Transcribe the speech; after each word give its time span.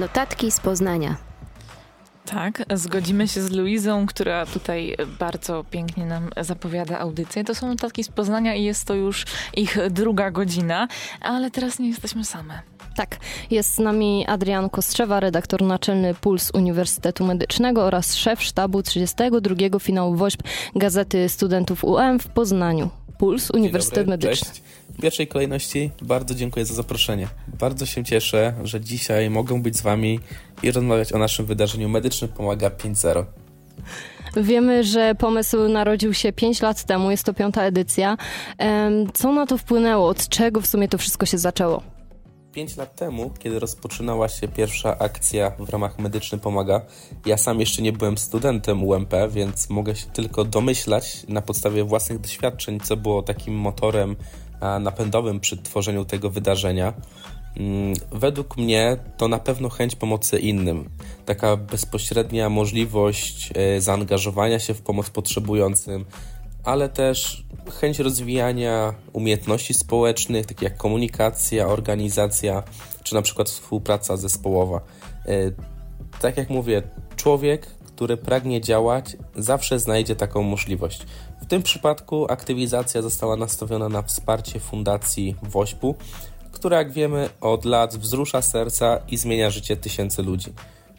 Notatki 0.00 0.50
z 0.50 0.60
Poznania. 0.60 1.16
Tak, 2.26 2.62
zgodzimy 2.74 3.28
się 3.28 3.42
z 3.42 3.50
Luizą, 3.50 4.06
która 4.06 4.46
tutaj 4.46 4.96
bardzo 5.18 5.64
pięknie 5.70 6.06
nam 6.06 6.30
zapowiada 6.40 6.98
audycję. 6.98 7.44
To 7.44 7.54
są 7.54 7.68
notatki 7.68 8.04
z 8.04 8.08
Poznania 8.08 8.54
i 8.54 8.64
jest 8.64 8.84
to 8.84 8.94
już 8.94 9.24
ich 9.56 9.78
druga 9.90 10.30
godzina, 10.30 10.88
ale 11.20 11.50
teraz 11.50 11.78
nie 11.78 11.88
jesteśmy 11.88 12.24
same. 12.24 12.60
Tak, 12.96 13.16
jest 13.50 13.74
z 13.74 13.78
nami 13.78 14.26
Adrian 14.28 14.70
Kostrzewa, 14.70 15.20
redaktor 15.20 15.62
naczelny 15.62 16.14
Puls 16.14 16.50
Uniwersytetu 16.54 17.24
Medycznego 17.24 17.84
oraz 17.84 18.14
szef 18.14 18.42
sztabu 18.42 18.82
32 18.82 19.78
finału 19.78 20.14
WOŚP 20.14 20.42
Gazety 20.76 21.28
Studentów 21.28 21.84
UM 21.84 22.18
w 22.18 22.26
Poznaniu. 22.28 22.90
Puls 23.18 23.50
Uniwersytet 23.50 24.06
Medyczny. 24.06 24.46
Cześć. 24.46 24.62
W 25.00 25.02
pierwszej 25.02 25.26
kolejności 25.26 25.90
bardzo 26.02 26.34
dziękuję 26.34 26.66
za 26.66 26.74
zaproszenie. 26.74 27.28
Bardzo 27.58 27.86
się 27.86 28.04
cieszę, 28.04 28.54
że 28.64 28.80
dzisiaj 28.80 29.30
mogę 29.30 29.62
być 29.62 29.76
z 29.76 29.80
Wami 29.80 30.20
i 30.62 30.70
rozmawiać 30.70 31.12
o 31.12 31.18
naszym 31.18 31.46
wydarzeniu 31.46 31.88
Medyczny 31.88 32.28
Pomaga 32.28 32.68
5.0. 32.68 33.24
Wiemy, 34.36 34.84
że 34.84 35.14
pomysł 35.14 35.68
narodził 35.68 36.14
się 36.14 36.32
5 36.32 36.62
lat 36.62 36.84
temu, 36.84 37.10
jest 37.10 37.24
to 37.24 37.34
piąta 37.34 37.62
edycja. 37.62 38.16
Co 39.14 39.32
na 39.32 39.46
to 39.46 39.58
wpłynęło? 39.58 40.08
Od 40.08 40.28
czego 40.28 40.60
w 40.60 40.66
sumie 40.66 40.88
to 40.88 40.98
wszystko 40.98 41.26
się 41.26 41.38
zaczęło? 41.38 41.82
5 42.52 42.76
lat 42.76 42.96
temu, 42.96 43.30
kiedy 43.38 43.58
rozpoczynała 43.58 44.28
się 44.28 44.48
pierwsza 44.48 44.98
akcja 44.98 45.52
w 45.58 45.68
ramach 45.68 45.98
Medyczny 45.98 46.38
Pomaga, 46.38 46.80
ja 47.26 47.36
sam 47.36 47.60
jeszcze 47.60 47.82
nie 47.82 47.92
byłem 47.92 48.18
studentem 48.18 48.84
UMP, 48.84 49.14
więc 49.30 49.70
mogę 49.70 49.96
się 49.96 50.06
tylko 50.06 50.44
domyślać 50.44 51.28
na 51.28 51.42
podstawie 51.42 51.84
własnych 51.84 52.20
doświadczeń, 52.20 52.80
co 52.80 52.96
było 52.96 53.22
takim 53.22 53.54
motorem 53.54 54.16
napędowym 54.80 55.40
przy 55.40 55.56
tworzeniu 55.56 56.04
tego 56.04 56.30
wydarzenia. 56.30 56.92
Mm, 57.56 57.94
według 58.12 58.56
mnie 58.56 58.96
to 59.16 59.28
na 59.28 59.38
pewno 59.38 59.68
chęć 59.68 59.96
pomocy 59.96 60.38
innym. 60.38 60.90
Taka 61.26 61.56
bezpośrednia 61.56 62.48
możliwość 62.48 63.50
e, 63.54 63.80
zaangażowania 63.80 64.58
się 64.58 64.74
w 64.74 64.82
pomoc 64.82 65.10
potrzebującym, 65.10 66.04
ale 66.64 66.88
też 66.88 67.44
chęć 67.80 67.98
rozwijania 67.98 68.94
umiejętności 69.12 69.74
społecznych, 69.74 70.46
takich 70.46 70.62
jak 70.62 70.76
komunikacja, 70.76 71.66
organizacja, 71.66 72.62
czy 73.02 73.14
na 73.14 73.22
przykład 73.22 73.50
współpraca 73.50 74.16
zespołowa. 74.16 74.80
E, 75.26 75.32
tak 76.20 76.36
jak 76.36 76.50
mówię, 76.50 76.82
człowiek, 77.16 77.66
który 78.00 78.16
pragnie 78.16 78.60
działać, 78.60 79.16
zawsze 79.36 79.78
znajdzie 79.78 80.16
taką 80.16 80.42
możliwość. 80.42 81.06
W 81.42 81.46
tym 81.46 81.62
przypadku 81.62 82.26
aktywizacja 82.32 83.02
została 83.02 83.36
nastawiona 83.36 83.88
na 83.88 84.02
wsparcie 84.02 84.60
Fundacji 84.60 85.36
Wośpu, 85.42 85.94
która 86.52 86.78
jak 86.78 86.92
wiemy 86.92 87.28
od 87.40 87.64
lat 87.64 87.96
wzrusza 87.96 88.42
serca 88.42 89.00
i 89.08 89.16
zmienia 89.16 89.50
życie 89.50 89.76
tysięcy 89.76 90.22
ludzi. 90.22 90.52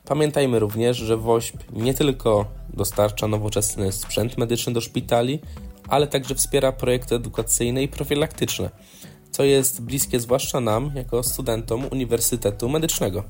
Pamiętajmy 0.06 0.60
również, 0.60 0.98
że 0.98 1.18
WOŚP 1.18 1.64
nie 1.74 1.94
tylko 1.94 2.46
dostarcza 2.74 3.28
nowoczesny 3.28 3.92
sprzęt 3.92 4.38
medyczny 4.38 4.74
do 4.74 4.82
szpitali, 4.82 5.40
ale 5.88 6.08
także 6.08 6.36
wspiera 6.36 6.72
projekty 6.72 7.16
edukacyjne 7.16 7.84
i 7.84 7.88
profilaktyczne, 7.88 8.70
co 9.32 9.44
jest 9.44 9.82
bliskie 9.82 10.20
zwłaszcza 10.20 10.60
nam, 10.60 10.92
jako 10.96 11.24
studentom 11.24 11.86
Uniwersytetu 11.92 12.70
Medycznego. 12.70 13.24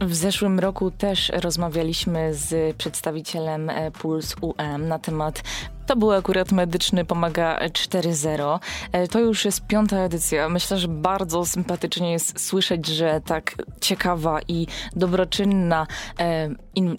W 0.00 0.14
zeszłym 0.14 0.58
roku 0.58 0.90
też 0.90 1.32
rozmawialiśmy 1.34 2.34
z 2.34 2.76
przedstawicielem 2.76 3.70
e, 3.70 3.90
Puls 3.90 4.36
UM 4.40 4.88
na 4.88 4.98
temat 4.98 5.42
to 5.86 5.96
był 5.96 6.12
akurat 6.12 6.52
medyczny 6.52 7.04
Pomaga 7.04 7.58
4.0. 7.58 8.58
E, 8.92 9.08
to 9.08 9.20
już 9.20 9.44
jest 9.44 9.66
piąta 9.66 9.96
edycja. 9.96 10.48
Myślę, 10.48 10.78
że 10.78 10.88
bardzo 10.88 11.46
sympatycznie 11.46 12.12
jest 12.12 12.40
słyszeć, 12.40 12.86
że 12.86 13.20
tak 13.24 13.54
ciekawa 13.80 14.40
i 14.48 14.66
dobroczynna 14.96 15.86
e, 16.20 16.48
in, 16.74 16.98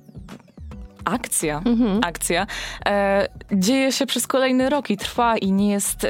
akcja, 1.06 1.62
mhm. 1.66 2.00
akcja 2.04 2.48
e, 2.86 3.28
dzieje 3.52 3.92
się 3.92 4.06
przez 4.06 4.28
kolejny 4.28 4.70
rok 4.70 4.90
i 4.90 4.98
trwa 4.98 5.38
i 5.38 5.52
nie 5.52 5.72
jest 5.72 6.04
e, 6.04 6.10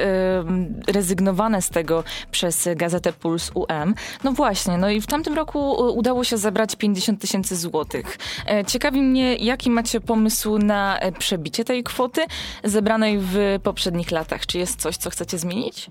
rezygnowane 0.88 1.62
z 1.62 1.70
tego 1.70 2.04
przez 2.30 2.68
gazetę 2.76 3.12
Puls 3.12 3.50
UM. 3.54 3.94
No 4.24 4.32
właśnie, 4.32 4.78
no 4.78 4.90
i 4.90 5.00
w 5.00 5.06
tamtym 5.06 5.34
roku 5.34 5.72
udało 5.92 6.24
się 6.24 6.36
zebrać 6.36 6.76
50 6.76 7.20
tysięcy 7.20 7.56
złotych. 7.56 8.18
E, 8.46 8.64
ciekawi 8.64 9.02
mnie, 9.02 9.36
jaki 9.36 9.70
macie 9.70 10.00
pomysł 10.00 10.58
na 10.58 10.98
e, 10.98 11.12
przebicie 11.12 11.64
tej 11.64 11.82
kwoty 11.82 12.20
zebranej 12.64 13.18
w 13.20 13.58
poprzednich 13.62 14.10
latach? 14.10 14.46
Czy 14.46 14.58
jest 14.58 14.80
coś, 14.80 14.96
co 14.96 15.10
chcecie 15.10 15.38
zmienić? 15.38 15.90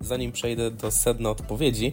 Zanim 0.00 0.32
przejdę 0.32 0.70
do 0.70 0.90
sedna 0.90 1.30
odpowiedzi, 1.30 1.92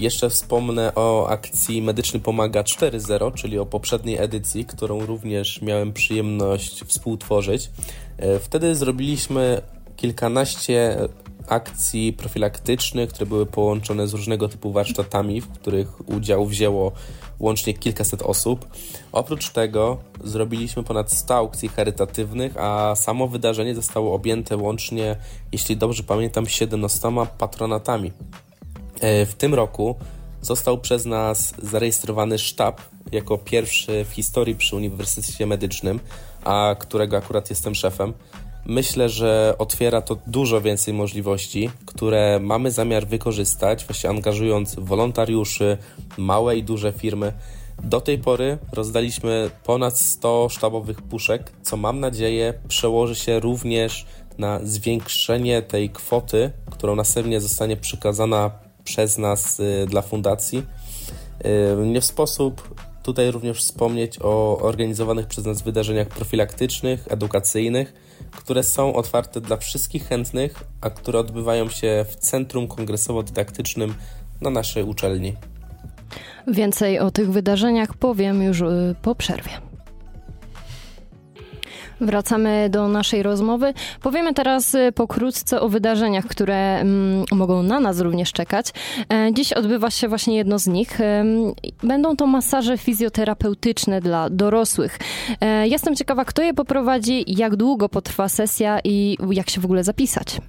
jeszcze 0.00 0.30
wspomnę 0.30 0.94
o 0.94 1.28
akcji 1.28 1.82
Medyczny 1.82 2.20
Pomaga 2.20 2.62
4.0, 2.62 3.34
czyli 3.34 3.58
o 3.58 3.66
poprzedniej 3.66 4.18
edycji, 4.18 4.64
którą 4.64 5.06
również 5.06 5.62
miałem 5.62 5.92
przyjemność 5.92 6.84
współtworzyć. 6.84 7.70
E, 8.18 8.38
wtedy 8.38 8.74
zrobiliśmy 8.74 9.62
kilkanaście 9.96 11.08
akcji 11.48 12.12
profilaktycznych, 12.12 13.10
które 13.10 13.26
były 13.26 13.46
połączone 13.46 14.08
z 14.08 14.14
różnego 14.14 14.48
typu 14.48 14.72
warsztatami, 14.72 15.40
w 15.40 15.48
których 15.48 16.08
udział 16.08 16.46
wzięło 16.46 16.92
łącznie 17.40 17.74
kilkaset 17.74 18.22
osób. 18.22 18.66
Oprócz 19.12 19.50
tego 19.50 19.98
zrobiliśmy 20.24 20.82
ponad 20.82 21.12
100 21.12 21.34
aukcji 21.34 21.68
charytatywnych, 21.68 22.56
a 22.56 22.94
samo 22.96 23.28
wydarzenie 23.28 23.74
zostało 23.74 24.14
objęte 24.14 24.56
łącznie, 24.56 25.16
jeśli 25.52 25.76
dobrze 25.76 26.02
pamiętam, 26.02 26.46
17 26.46 27.08
patronatami. 27.38 28.12
E, 29.00 29.26
w 29.26 29.34
tym 29.34 29.54
roku 29.54 29.96
został 30.42 30.78
przez 30.78 31.06
nas 31.06 31.54
zarejestrowany 31.62 32.38
sztab 32.38 32.80
jako 33.12 33.38
pierwszy 33.38 34.04
w 34.04 34.12
historii 34.12 34.54
przy 34.54 34.76
Uniwersytecie 34.76 35.46
Medycznym, 35.46 36.00
a 36.44 36.76
którego 36.78 37.16
akurat 37.16 37.50
jestem 37.50 37.74
szefem. 37.74 38.12
Myślę, 38.66 39.08
że 39.08 39.54
otwiera 39.58 40.02
to 40.02 40.16
dużo 40.26 40.60
więcej 40.60 40.94
możliwości, 40.94 41.70
które 41.86 42.40
mamy 42.40 42.70
zamiar 42.70 43.06
wykorzystać, 43.06 43.84
właśnie 43.84 44.10
angażując 44.10 44.74
wolontariuszy, 44.78 45.78
małe 46.18 46.56
i 46.56 46.62
duże 46.62 46.92
firmy. 46.92 47.32
Do 47.82 48.00
tej 48.00 48.18
pory 48.18 48.58
rozdaliśmy 48.72 49.50
ponad 49.64 49.98
100 49.98 50.48
sztabowych 50.48 51.02
puszek, 51.02 51.52
co 51.62 51.76
mam 51.76 52.00
nadzieję 52.00 52.54
przełoży 52.68 53.14
się 53.14 53.40
również 53.40 54.06
na 54.38 54.60
zwiększenie 54.62 55.62
tej 55.62 55.90
kwoty, 55.90 56.50
którą 56.70 56.94
następnie 56.96 57.40
zostanie 57.40 57.76
przekazana 57.76 58.50
przez 58.84 59.18
nas 59.18 59.60
y, 59.60 59.86
dla 59.88 60.02
fundacji. 60.02 60.62
Y, 61.82 61.86
nie 61.86 62.00
w 62.00 62.04
sposób 62.04 62.74
tutaj 63.02 63.30
również 63.30 63.58
wspomnieć 63.58 64.18
o 64.22 64.58
organizowanych 64.58 65.26
przez 65.26 65.44
nas 65.46 65.62
wydarzeniach 65.62 66.08
profilaktycznych, 66.08 67.06
edukacyjnych, 67.10 67.94
które 68.36 68.62
są 68.62 68.94
otwarte 68.94 69.40
dla 69.40 69.56
wszystkich 69.56 70.08
chętnych, 70.08 70.64
a 70.80 70.90
które 70.90 71.18
odbywają 71.18 71.68
się 71.68 72.06
w 72.08 72.16
Centrum 72.16 72.68
Kongresowo-Dydaktycznym 72.68 73.92
na 74.40 74.50
naszej 74.50 74.82
uczelni. 74.82 75.34
Więcej 76.46 76.98
o 76.98 77.10
tych 77.10 77.30
wydarzeniach 77.30 77.94
powiem 77.94 78.42
już 78.42 78.60
y, 78.60 78.94
po 79.02 79.14
przerwie. 79.14 79.69
Wracamy 82.00 82.68
do 82.70 82.88
naszej 82.88 83.22
rozmowy. 83.22 83.74
Powiemy 84.02 84.34
teraz 84.34 84.74
y, 84.74 84.92
pokrótce 84.92 85.60
o 85.60 85.68
wydarzeniach, 85.68 86.26
które 86.26 86.80
mm, 86.80 87.24
mogą 87.32 87.62
na 87.62 87.80
nas 87.80 88.00
również 88.00 88.32
czekać. 88.32 88.66
E, 89.12 89.30
dziś 89.34 89.52
odbywa 89.52 89.90
się 89.90 90.08
właśnie 90.08 90.36
jedno 90.36 90.58
z 90.58 90.66
nich. 90.66 90.98
Będą 91.82 92.16
to 92.16 92.26
masaże 92.26 92.78
fizjoterapeutyczne 92.78 94.00
dla 94.00 94.30
dorosłych. 94.30 94.98
E, 95.40 95.68
jestem 95.68 95.96
ciekawa, 95.96 96.24
kto 96.24 96.42
je 96.42 96.54
poprowadzi, 96.54 97.24
jak 97.26 97.56
długo 97.56 97.88
potrwa 97.88 98.28
sesja 98.28 98.80
i 98.84 99.16
jak 99.30 99.50
się 99.50 99.60
w 99.60 99.64
ogóle 99.64 99.84
zapisać. 99.84 100.40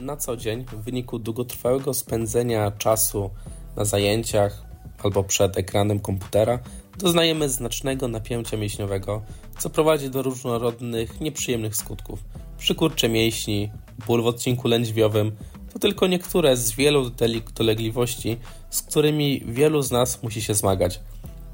Na 0.00 0.16
co 0.16 0.36
dzień, 0.36 0.64
w 0.64 0.84
wyniku 0.84 1.18
długotrwałego 1.18 1.94
spędzenia 1.94 2.70
czasu 2.70 3.30
na 3.76 3.84
zajęciach 3.84 4.62
albo 5.04 5.24
przed 5.24 5.58
ekranem 5.58 6.00
komputera, 6.00 6.58
doznajemy 6.98 7.48
znacznego 7.48 8.08
napięcia 8.08 8.56
mięśniowego, 8.56 9.22
co 9.58 9.70
prowadzi 9.70 10.10
do 10.10 10.22
różnorodnych, 10.22 11.20
nieprzyjemnych 11.20 11.76
skutków. 11.76 12.24
Przykurcze 12.58 13.08
mięśni, 13.08 13.70
ból 14.06 14.22
w 14.22 14.26
odcinku 14.26 14.68
lędźwiowym 14.68 15.32
to 15.72 15.78
tylko 15.78 16.06
niektóre 16.06 16.56
z 16.56 16.72
wielu 16.72 17.10
dolegliwości, 17.54 18.36
z 18.70 18.82
którymi 18.82 19.42
wielu 19.46 19.82
z 19.82 19.90
nas 19.90 20.22
musi 20.22 20.42
się 20.42 20.54
zmagać. 20.54 21.00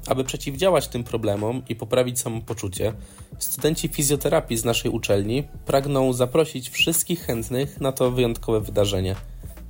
Aby 0.07 0.23
przeciwdziałać 0.23 0.87
tym 0.87 1.03
problemom 1.03 1.61
i 1.69 1.75
poprawić 1.75 2.19
samopoczucie, 2.19 2.93
studenci 3.39 3.87
fizjoterapii 3.87 4.57
z 4.57 4.65
naszej 4.65 4.91
uczelni 4.91 5.43
pragną 5.65 6.13
zaprosić 6.13 6.69
wszystkich 6.69 7.21
chętnych 7.21 7.81
na 7.81 7.91
to 7.91 8.11
wyjątkowe 8.11 8.61
wydarzenie. 8.61 9.15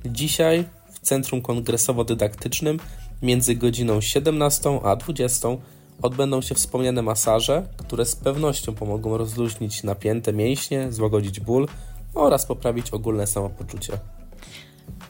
Dzisiaj 0.04 0.64
w 0.92 1.00
Centrum 1.00 1.42
Kongresowo-Dydaktycznym 1.42 2.78
między 3.22 3.54
godziną 3.54 4.00
17 4.00 4.80
a 4.84 4.96
20 4.96 5.48
odbędą 6.02 6.40
się 6.40 6.54
wspomniane 6.54 7.02
masaże, 7.02 7.62
które 7.76 8.04
z 8.04 8.16
pewnością 8.16 8.74
pomogą 8.74 9.18
rozluźnić 9.18 9.82
napięte 9.82 10.32
mięśnie, 10.32 10.92
złagodzić 10.92 11.40
ból 11.40 11.68
oraz 12.14 12.46
poprawić 12.46 12.90
ogólne 12.90 13.26
samopoczucie. 13.26 13.98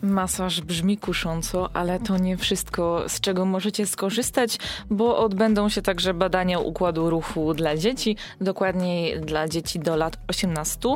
Masaż 0.02 0.60
brzmi 0.60 0.98
kusząco, 0.98 1.70
ale 1.72 2.00
to 2.00 2.16
nie 2.16 2.36
wszystko, 2.36 3.04
z 3.08 3.20
czego 3.20 3.44
możecie 3.44 3.86
skorzystać, 3.86 4.58
bo 4.90 5.18
odbędą 5.18 5.68
się 5.68 5.82
także 5.82 6.14
badania 6.14 6.58
układu 6.58 7.10
ruchu 7.10 7.54
dla 7.54 7.76
dzieci, 7.76 8.16
dokładniej 8.40 9.20
dla 9.20 9.48
dzieci 9.48 9.78
do 9.78 9.96
lat 9.96 10.18
18. 10.28 10.88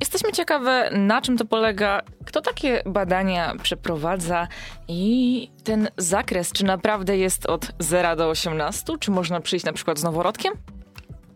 Jesteśmy 0.00 0.32
ciekawe, 0.32 0.90
na 0.92 1.20
czym 1.20 1.38
to 1.38 1.44
polega, 1.44 2.02
kto 2.24 2.40
takie 2.40 2.82
badania 2.86 3.54
przeprowadza 3.62 4.48
i 4.88 5.50
ten 5.64 5.88
zakres, 5.96 6.52
czy 6.52 6.64
naprawdę 6.64 7.18
jest 7.18 7.46
od 7.46 7.72
0 7.78 8.16
do 8.16 8.28
18, 8.28 8.92
czy 9.00 9.10
można 9.10 9.40
przyjść 9.40 9.66
na 9.66 9.72
przykład 9.72 9.98
z 9.98 10.02
noworodkiem? 10.02 10.52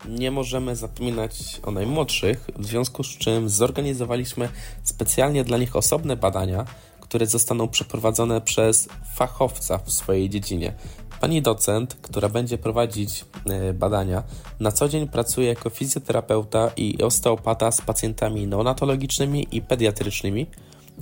nie 0.08 0.30
możemy 0.30 0.76
zapominać 0.76 1.60
o 1.62 1.70
najmłodszych, 1.70 2.50
w 2.56 2.66
związku 2.66 3.04
z 3.04 3.08
czym 3.08 3.48
zorganizowaliśmy 3.48 4.48
specjalnie 4.82 5.44
dla 5.44 5.58
nich 5.58 5.76
osobne 5.76 6.16
badania, 6.16 6.64
które 7.00 7.26
zostaną 7.26 7.68
przeprowadzone 7.68 8.40
przez 8.40 8.88
fachowca 9.14 9.78
w 9.78 9.92
swojej 9.92 10.30
dziedzinie. 10.30 10.74
Pani 11.22 11.42
docent, 11.42 11.94
która 12.02 12.28
będzie 12.28 12.58
prowadzić 12.58 13.24
e, 13.46 13.72
badania, 13.72 14.22
na 14.60 14.72
co 14.72 14.88
dzień 14.88 15.08
pracuje 15.08 15.48
jako 15.48 15.70
fizjoterapeuta 15.70 16.70
i 16.76 17.02
osteopata 17.02 17.72
z 17.72 17.80
pacjentami 17.80 18.46
neonatologicznymi 18.46 19.46
i 19.52 19.62
pediatrycznymi 19.62 20.46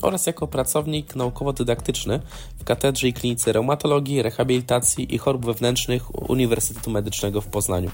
oraz 0.02 0.26
jako 0.26 0.46
pracownik 0.46 1.16
naukowo-dydaktyczny 1.16 2.20
w 2.58 2.64
Katedrze 2.64 3.08
i 3.08 3.12
Klinice 3.12 3.52
Reumatologii, 3.52 4.22
Rehabilitacji 4.22 5.14
i 5.14 5.18
Chorób 5.18 5.46
Wewnętrznych 5.46 6.30
Uniwersytetu 6.30 6.90
Medycznego 6.90 7.40
w 7.40 7.46
Poznaniu. 7.46 7.90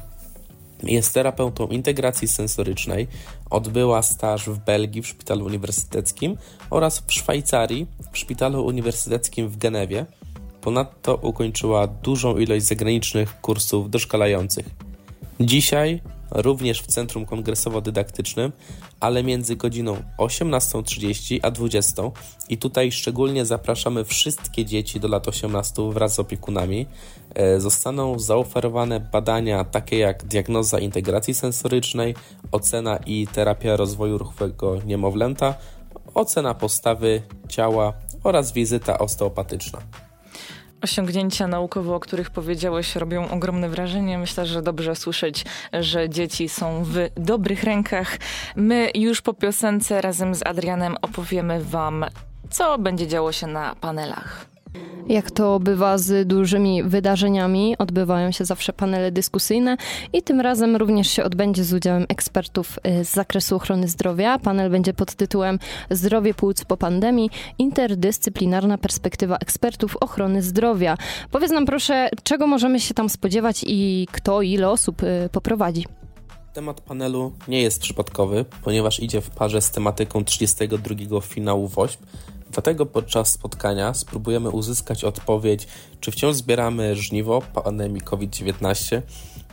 Jest 0.82 1.14
terapeutą 1.14 1.67
integracji 1.67 2.28
sensorycznej, 2.28 3.08
odbyła 3.50 4.02
staż 4.02 4.49
w 4.49 4.58
Belgii 4.58 5.02
w 5.02 5.06
szpitalu 5.06 5.44
uniwersyteckim 5.44 6.37
oraz 6.70 7.02
w 7.06 7.12
Szwajcarii 7.12 7.87
w 8.12 8.19
szpitalu 8.19 8.67
uniwersyteckim 8.67 9.49
w 9.49 9.56
Genewie. 9.56 10.06
Ponadto 10.66 11.14
ukończyła 11.14 11.86
dużą 11.86 12.38
ilość 12.38 12.64
zagranicznych 12.64 13.40
kursów 13.40 13.90
doszkalających. 13.90 14.70
Dzisiaj 15.40 16.02
również 16.30 16.82
w 16.82 16.86
Centrum 16.86 17.26
Kongresowo-Dydaktycznym, 17.26 18.52
ale 19.00 19.22
między 19.22 19.56
godziną 19.56 19.96
18.30 20.18 21.38
a 21.42 21.50
20.00 21.50 22.10
i 22.48 22.58
tutaj 22.58 22.92
szczególnie 22.92 23.44
zapraszamy 23.44 24.04
wszystkie 24.04 24.64
dzieci 24.64 25.00
do 25.00 25.08
lat 25.08 25.28
18 25.28 25.90
wraz 25.92 26.14
z 26.14 26.20
opiekunami. 26.20 26.86
E, 27.34 27.60
zostaną 27.60 28.18
zaoferowane 28.18 29.00
badania 29.00 29.64
takie 29.64 29.98
jak 29.98 30.24
diagnoza 30.24 30.78
integracji 30.78 31.34
sensorycznej, 31.34 32.14
ocena 32.52 32.96
i 32.96 33.26
terapia 33.26 33.76
rozwoju 33.76 34.18
ruchowego 34.18 34.80
niemowlęta, 34.86 35.54
ocena 36.14 36.54
postawy 36.54 37.22
ciała 37.48 37.92
oraz 38.24 38.52
wizyta 38.52 38.98
osteopatyczna. 38.98 40.06
Osiągnięcia 40.87 41.47
naukowe, 41.47 41.94
o 41.94 42.00
których 42.00 42.31
powiedziałeś, 42.31 42.97
robią 42.97 43.29
ogromne 43.29 43.69
wrażenie. 43.69 44.19
Myślę, 44.19 44.47
że 44.47 44.62
dobrze 44.62 44.97
słyszeć, 44.97 45.44
że 45.73 46.09
dzieci 46.09 46.49
są 46.49 46.85
w 46.85 47.09
dobrych 47.17 47.65
rękach. 47.65 48.19
My 48.56 48.91
już 48.94 49.23
po 49.23 49.35
piosence 49.35 50.00
razem 50.00 50.35
z 50.35 50.47
Adrianem 50.47 50.97
opowiemy 51.03 51.65
Wam, 51.65 52.05
co 52.50 52.79
będzie 52.79 53.06
działo 53.06 53.33
się 53.33 53.47
na 53.47 53.75
panelach. 53.75 54.56
Jak 55.08 55.31
to 55.31 55.61
bywa 55.61 55.99
z 55.99 56.28
dużymi 56.28 56.82
wydarzeniami, 56.82 57.78
odbywają 57.78 58.31
się 58.31 58.44
zawsze 58.44 58.73
panele 58.73 59.12
dyskusyjne 59.12 59.76
i 60.12 60.23
tym 60.23 60.40
razem 60.40 60.76
również 60.76 61.11
się 61.11 61.25
odbędzie 61.25 61.64
z 61.64 61.73
udziałem 61.73 62.06
ekspertów 62.08 62.78
y, 63.00 63.05
z 63.05 63.11
zakresu 63.11 63.56
ochrony 63.56 63.88
zdrowia. 63.88 64.38
Panel 64.38 64.70
będzie 64.70 64.93
pod 64.93 65.14
tytułem 65.14 65.58
Zdrowie 65.90 66.34
płuc 66.34 66.64
po 66.64 66.76
pandemii 66.76 67.31
interdyscyplinarna 67.58 68.78
perspektywa 68.78 69.37
ekspertów 69.37 69.96
ochrony 69.96 70.43
zdrowia. 70.43 70.96
Powiedz 71.31 71.50
nam 71.50 71.67
proszę, 71.67 72.08
czego 72.23 72.46
możemy 72.46 72.81
się 72.81 72.94
tam 72.94 73.08
spodziewać 73.08 73.64
i 73.67 74.08
kto, 74.12 74.43
ile 74.43 74.70
osób 74.70 75.02
y, 75.02 75.28
poprowadzi. 75.32 75.84
Temat 76.52 76.81
panelu 76.81 77.32
nie 77.49 77.62
jest 77.62 77.81
przypadkowy, 77.81 78.44
ponieważ 78.64 79.00
idzie 79.00 79.20
w 79.20 79.31
parze 79.31 79.61
z 79.61 79.70
tematyką 79.70 80.25
32 80.25 81.20
finału 81.20 81.69
WOŚP, 81.69 82.06
Dlatego 82.50 82.87
podczas 82.87 83.32
spotkania 83.32 83.94
spróbujemy 83.94 84.50
uzyskać 84.50 85.04
odpowiedź, 85.04 85.66
czy 86.00 86.10
wciąż 86.10 86.34
zbieramy 86.34 86.96
żniwo 86.96 87.43
pandemii 87.64 88.00
COVID-19, 88.00 89.02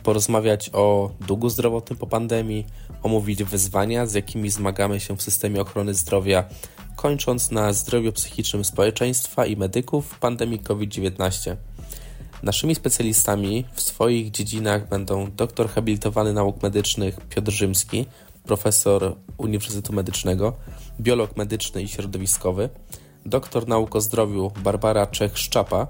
porozmawiać 0.02 0.70
o 0.72 1.10
długu 1.20 1.48
zdrowotnym 1.48 1.98
po 1.98 2.06
pandemii, 2.06 2.66
omówić 3.02 3.44
wyzwania, 3.44 4.06
z 4.06 4.14
jakimi 4.14 4.50
zmagamy 4.50 5.00
się 5.00 5.16
w 5.16 5.22
systemie 5.22 5.60
ochrony 5.60 5.94
zdrowia, 5.94 6.44
kończąc 6.96 7.50
na 7.50 7.72
zdrowiu 7.72 8.12
psychicznym 8.12 8.64
społeczeństwa 8.64 9.46
i 9.46 9.56
medyków 9.56 10.06
w 10.06 10.18
pandemii 10.18 10.58
COVID-19. 10.58 11.56
Naszymi 12.42 12.74
specjalistami 12.74 13.64
w 13.72 13.80
swoich 13.80 14.30
dziedzinach 14.30 14.88
będą 14.88 15.30
doktor 15.30 15.68
habilitowany 15.68 16.32
nauk 16.32 16.62
medycznych 16.62 17.20
Piotr 17.20 17.52
Rzymski, 17.52 18.06
profesor 18.44 19.16
Uniwersytetu 19.38 19.92
Medycznego, 19.92 20.52
biolog 21.00 21.36
medyczny 21.36 21.82
i 21.82 21.88
środowiskowy, 21.88 22.68
doktor 23.26 23.68
nauk 23.68 23.96
o 23.96 24.00
zdrowiu 24.00 24.52
Barbara 24.64 25.06
Czech-Szczapa, 25.06 25.86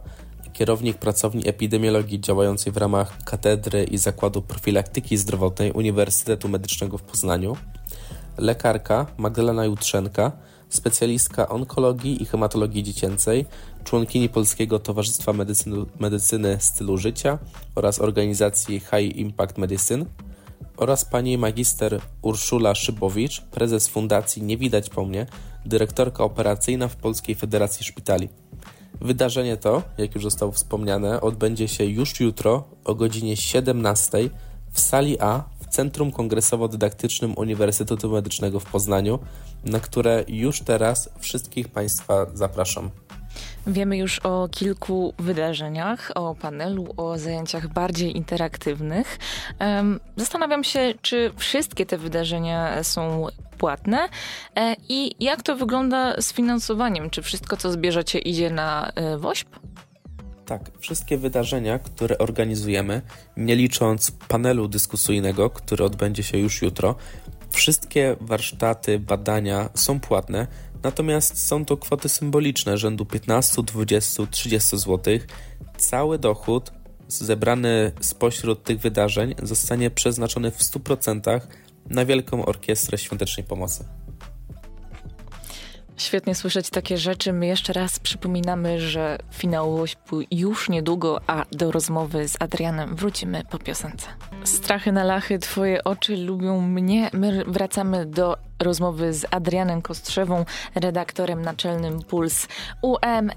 kierownik 0.52 0.98
pracowni 0.98 1.48
epidemiologii 1.48 2.20
działającej 2.20 2.72
w 2.72 2.76
ramach 2.76 3.24
Katedry 3.24 3.84
i 3.84 3.98
Zakładu 3.98 4.42
Profilaktyki 4.42 5.16
Zdrowotnej 5.16 5.72
Uniwersytetu 5.72 6.48
Medycznego 6.48 6.98
w 6.98 7.02
Poznaniu, 7.02 7.56
lekarka 8.38 9.06
Magdalena 9.16 9.64
Jutrzenka, 9.64 10.32
specjalistka 10.68 11.48
onkologii 11.48 12.22
i 12.22 12.26
hematologii 12.26 12.82
dziecięcej, 12.82 13.46
członkini 13.84 14.28
Polskiego 14.28 14.78
Towarzystwa 14.78 15.32
Medycyny, 15.32 15.76
Medycyny 16.00 16.56
Stylu 16.60 16.98
Życia 16.98 17.38
oraz 17.74 18.00
organizacji 18.00 18.80
High 18.80 19.16
Impact 19.16 19.58
Medicine, 19.58 20.04
oraz 20.76 21.04
pani 21.04 21.38
magister 21.38 22.00
Urszula 22.22 22.74
Szybowicz, 22.74 23.40
prezes 23.40 23.88
Fundacji 23.88 24.42
Nie 24.42 24.56
Widać 24.56 24.90
Po 24.90 25.04
Mnie, 25.04 25.26
dyrektorka 25.66 26.24
operacyjna 26.24 26.88
w 26.88 26.96
Polskiej 26.96 27.34
Federacji 27.34 27.86
Szpitali. 27.86 28.28
Wydarzenie 29.00 29.56
to, 29.56 29.82
jak 29.98 30.14
już 30.14 30.24
zostało 30.24 30.52
wspomniane, 30.52 31.20
odbędzie 31.20 31.68
się 31.68 31.84
już 31.84 32.20
jutro 32.20 32.64
o 32.84 32.94
godzinie 32.94 33.36
17 33.36 34.30
w 34.70 34.80
sali 34.80 35.20
A 35.20 35.44
w 35.60 35.66
Centrum 35.66 36.10
Kongresowo-Dydaktycznym 36.10 37.34
Uniwersytetu 37.36 38.10
Medycznego 38.10 38.60
w 38.60 38.64
Poznaniu, 38.64 39.18
na 39.64 39.80
które 39.80 40.24
już 40.28 40.60
teraz 40.60 41.10
wszystkich 41.18 41.68
Państwa 41.68 42.26
zapraszam. 42.34 42.90
Wiemy 43.66 43.96
już 43.96 44.18
o 44.18 44.48
kilku 44.50 45.14
wydarzeniach, 45.18 46.12
o 46.14 46.34
panelu, 46.34 46.94
o 46.96 47.18
zajęciach 47.18 47.68
bardziej 47.68 48.16
interaktywnych. 48.16 49.18
Zastanawiam 50.16 50.64
się, 50.64 50.94
czy 51.02 51.30
wszystkie 51.36 51.86
te 51.86 51.98
wydarzenia 51.98 52.82
są 52.84 53.26
płatne 53.58 54.08
e, 54.56 54.76
i 54.88 55.24
jak 55.24 55.42
to 55.42 55.56
wygląda 55.56 56.20
z 56.20 56.32
finansowaniem? 56.32 57.10
Czy 57.10 57.22
wszystko, 57.22 57.56
co 57.56 57.72
zbierzecie, 57.72 58.18
idzie 58.18 58.50
na 58.50 58.92
e, 58.94 59.18
WOŚP? 59.18 59.48
Tak, 60.46 60.70
wszystkie 60.78 61.18
wydarzenia, 61.18 61.78
które 61.78 62.18
organizujemy, 62.18 63.02
nie 63.36 63.56
licząc 63.56 64.10
panelu 64.10 64.68
dyskusyjnego, 64.68 65.50
który 65.50 65.84
odbędzie 65.84 66.22
się 66.22 66.38
już 66.38 66.62
jutro, 66.62 66.94
wszystkie 67.50 68.16
warsztaty, 68.20 68.98
badania 68.98 69.68
są 69.74 70.00
płatne, 70.00 70.46
Natomiast 70.84 71.46
są 71.46 71.64
to 71.64 71.76
kwoty 71.76 72.08
symboliczne 72.08 72.78
rzędu 72.78 73.06
15, 73.06 73.62
20, 73.62 74.26
30 74.30 74.78
zł. 74.78 75.18
Cały 75.76 76.18
dochód 76.18 76.72
zebrany 77.08 77.92
spośród 78.00 78.62
tych 78.62 78.78
wydarzeń 78.78 79.34
zostanie 79.42 79.90
przeznaczony 79.90 80.50
w 80.50 80.58
100% 80.58 81.40
na 81.86 82.04
Wielką 82.04 82.46
Orkiestrę 82.46 82.98
Świątecznej 82.98 83.46
Pomocy. 83.46 83.84
Świetnie 85.96 86.34
słyszeć 86.34 86.70
takie 86.70 86.98
rzeczy. 86.98 87.32
My 87.32 87.46
jeszcze 87.46 87.72
raz 87.72 87.98
przypominamy, 87.98 88.80
że 88.80 89.18
finał 89.32 89.70
Łośpu 89.70 90.20
już 90.30 90.68
niedługo, 90.68 91.20
a 91.26 91.44
do 91.52 91.72
rozmowy 91.72 92.28
z 92.28 92.36
Adrianem 92.42 92.96
wrócimy 92.96 93.42
po 93.50 93.58
piosence. 93.58 94.06
Strachy 94.44 94.92
na 94.92 95.04
lachy, 95.04 95.38
twoje 95.38 95.84
oczy 95.84 96.16
lubią 96.16 96.60
mnie. 96.60 97.10
My 97.12 97.44
wracamy 97.44 98.06
do 98.06 98.36
rozmowy 98.58 99.12
z 99.12 99.26
Adrianem 99.30 99.82
Kostrzewą, 99.82 100.44
redaktorem 100.74 101.42
naczelnym 101.42 102.02
Puls 102.02 102.48
UM 102.82 103.30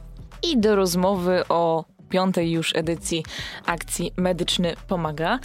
i 0.44 0.58
do 0.58 0.76
rozmowy 0.76 1.48
o 1.50 1.86
piątej 2.10 2.52
już 2.52 2.76
edycji 2.76 3.26
akcji 3.66 4.14
Medyczny 4.18 4.76
Pomaga. 4.88 5.40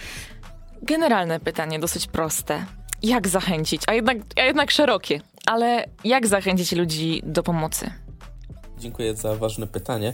Generalne 0.81 1.39
pytanie, 1.39 1.79
dosyć 1.79 2.07
proste. 2.07 2.65
Jak 3.03 3.27
zachęcić, 3.27 3.81
a 3.87 3.93
jednak, 3.93 4.17
a 4.37 4.41
jednak 4.41 4.71
szerokie, 4.71 5.21
ale 5.45 5.85
jak 6.03 6.27
zachęcić 6.27 6.71
ludzi 6.71 7.21
do 7.25 7.43
pomocy? 7.43 7.91
Dziękuję 8.79 9.15
za 9.15 9.35
ważne 9.35 9.67
pytanie. 9.67 10.13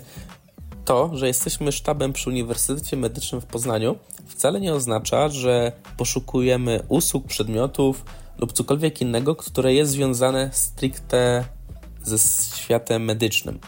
To, 0.90 1.10
że 1.14 1.28
jesteśmy 1.28 1.72
sztabem 1.72 2.14
przy 2.14 2.30
Uniwersytecie 2.30 2.98
Medycznym 2.98 3.42
w 3.42 3.46
Poznaniu, 3.46 3.96
wcale 4.28 4.62
nie 4.62 4.74
oznacza, 4.74 5.30
że 5.30 5.72
poszukujemy 5.98 6.84
usług, 6.88 7.28
przedmiotów 7.28 8.06
lub 8.38 8.54
cokolwiek 8.54 9.02
innego, 9.02 9.36
które 9.36 9.74
jest 9.74 9.92
związane 9.92 10.50
stricte 10.54 11.46
ze 12.04 12.18
światem 12.56 13.04
medycznym. 13.04 13.60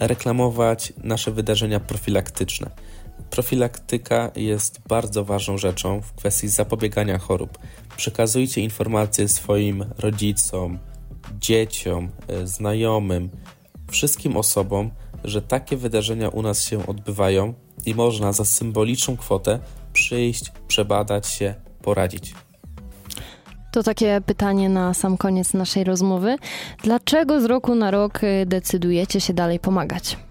reklamować 0.00 0.92
nasze 1.04 1.30
wydarzenia 1.30 1.80
profilaktyczne. 1.80 2.70
Profilaktyka 3.30 4.30
jest 4.36 4.80
bardzo 4.88 5.24
ważną 5.24 5.58
rzeczą 5.58 6.00
w 6.00 6.12
kwestii 6.12 6.48
zapobiegania 6.48 7.18
chorób. 7.18 7.58
Przekazujcie 7.96 8.60
informacje 8.60 9.28
swoim 9.28 9.84
rodzicom, 9.98 10.78
dzieciom, 11.40 12.08
e, 12.28 12.46
znajomym, 12.46 13.30
wszystkim 13.90 14.36
osobom, 14.36 14.90
że 15.24 15.42
takie 15.42 15.76
wydarzenia 15.76 16.28
u 16.28 16.42
nas 16.42 16.64
się 16.64 16.86
odbywają 16.86 17.54
i 17.86 17.94
można 17.94 18.32
za 18.32 18.44
symboliczną 18.44 19.16
kwotę 19.16 19.58
przyjść, 19.92 20.52
przebadać 20.68 21.26
się, 21.26 21.54
poradzić. 21.82 22.34
To 23.72 23.82
takie 23.82 24.20
pytanie 24.26 24.68
na 24.68 24.94
sam 24.94 25.16
koniec 25.16 25.54
naszej 25.54 25.84
rozmowy. 25.84 26.36
Dlaczego 26.82 27.40
z 27.40 27.44
roku 27.44 27.74
na 27.74 27.90
rok 27.90 28.24
y, 28.24 28.46
decydujecie 28.46 29.20
się 29.20 29.34
dalej 29.34 29.60
pomagać? 29.60 30.27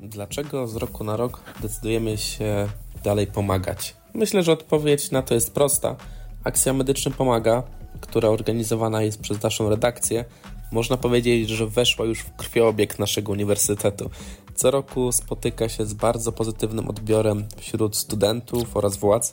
Dlaczego 0.00 0.66
z 0.66 0.76
roku 0.76 1.04
na 1.04 1.16
rok 1.16 1.40
decydujemy 1.62 2.18
się 2.18 2.68
dalej 3.04 3.26
pomagać? 3.26 3.96
Myślę, 4.14 4.42
że 4.42 4.52
odpowiedź 4.52 5.10
na 5.10 5.22
to 5.22 5.34
jest 5.34 5.54
prosta. 5.54 5.96
Akcja 6.44 6.72
Medyczny 6.72 7.12
Pomaga, 7.12 7.62
która 8.00 8.28
organizowana 8.28 9.02
jest 9.02 9.20
przez 9.20 9.42
naszą 9.42 9.68
redakcję, 9.70 10.24
można 10.72 10.96
powiedzieć, 10.96 11.48
że 11.48 11.66
weszła 11.66 12.04
już 12.04 12.20
w 12.20 12.36
krwiobieg 12.36 12.98
naszego 12.98 13.32
uniwersytetu. 13.32 14.10
Co 14.54 14.70
roku 14.70 15.12
spotyka 15.12 15.68
się 15.68 15.86
z 15.86 15.94
bardzo 15.94 16.32
pozytywnym 16.32 16.88
odbiorem 16.88 17.44
wśród 17.56 17.96
studentów 17.96 18.76
oraz 18.76 18.96
władz. 18.96 19.32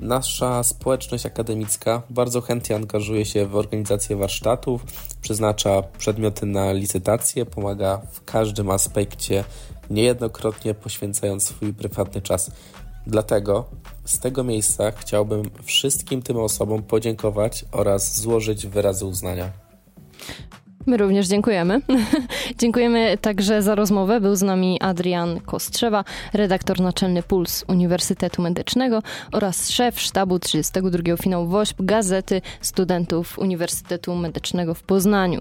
Nasza 0.00 0.62
społeczność 0.62 1.26
akademicka 1.26 2.02
bardzo 2.10 2.40
chętnie 2.40 2.76
angażuje 2.76 3.24
się 3.24 3.46
w 3.46 3.56
organizację 3.56 4.16
warsztatów, 4.16 4.84
przeznacza 5.20 5.82
przedmioty 5.98 6.46
na 6.46 6.72
licytację, 6.72 7.46
pomaga 7.46 8.00
w 8.12 8.24
każdym 8.24 8.70
aspekcie, 8.70 9.44
niejednokrotnie 9.90 10.74
poświęcając 10.74 11.44
swój 11.44 11.74
prywatny 11.74 12.22
czas. 12.22 12.50
Dlatego 13.06 13.64
z 14.04 14.18
tego 14.18 14.44
miejsca 14.44 14.90
chciałbym 14.90 15.42
wszystkim 15.62 16.22
tym 16.22 16.36
osobom 16.36 16.82
podziękować 16.82 17.64
oraz 17.72 18.20
złożyć 18.20 18.66
wyrazy 18.66 19.06
uznania. 19.06 19.52
My 20.86 20.96
również 20.96 21.28
dziękujemy. 21.28 21.80
dziękujemy 22.60 23.18
także 23.20 23.62
za 23.62 23.74
rozmowę. 23.74 24.20
Był 24.20 24.36
z 24.36 24.42
nami 24.42 24.80
Adrian 24.80 25.40
Kostrzewa, 25.40 26.04
redaktor 26.32 26.80
naczelny 26.80 27.22
Puls 27.22 27.64
Uniwersytetu 27.68 28.42
Medycznego 28.42 29.02
oraz 29.32 29.70
szef 29.70 30.00
sztabu 30.00 30.38
32 30.38 31.16
finału 31.16 31.46
WOŚP 31.46 31.82
Gazety 31.82 32.42
Studentów 32.60 33.38
Uniwersytetu 33.38 34.14
Medycznego 34.14 34.74
w 34.74 34.82
Poznaniu. 34.82 35.40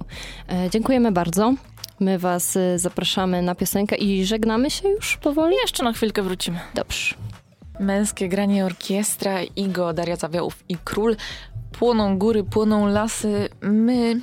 E, 0.49 0.69
dziękujemy 0.69 1.11
bardzo. 1.11 1.53
My 1.99 2.19
Was 2.19 2.57
e, 2.57 2.79
zapraszamy 2.79 3.41
na 3.41 3.55
piosenkę 3.55 3.95
i 3.95 4.25
żegnamy 4.25 4.69
się 4.71 4.89
już 4.89 5.17
powoli. 5.17 5.55
Jeszcze 5.61 5.83
na 5.83 5.93
chwilkę 5.93 6.21
wrócimy. 6.21 6.59
Dobrze. 6.75 7.15
Męskie 7.79 8.29
granie 8.29 8.65
orkiestra, 8.65 9.43
Igo, 9.43 9.93
Daria 9.93 10.15
Zawiałów 10.15 10.63
i 10.69 10.77
Król. 10.83 11.15
Płoną 11.71 12.17
góry, 12.17 12.43
płoną 12.43 12.87
lasy. 12.87 13.49
My 13.61 14.21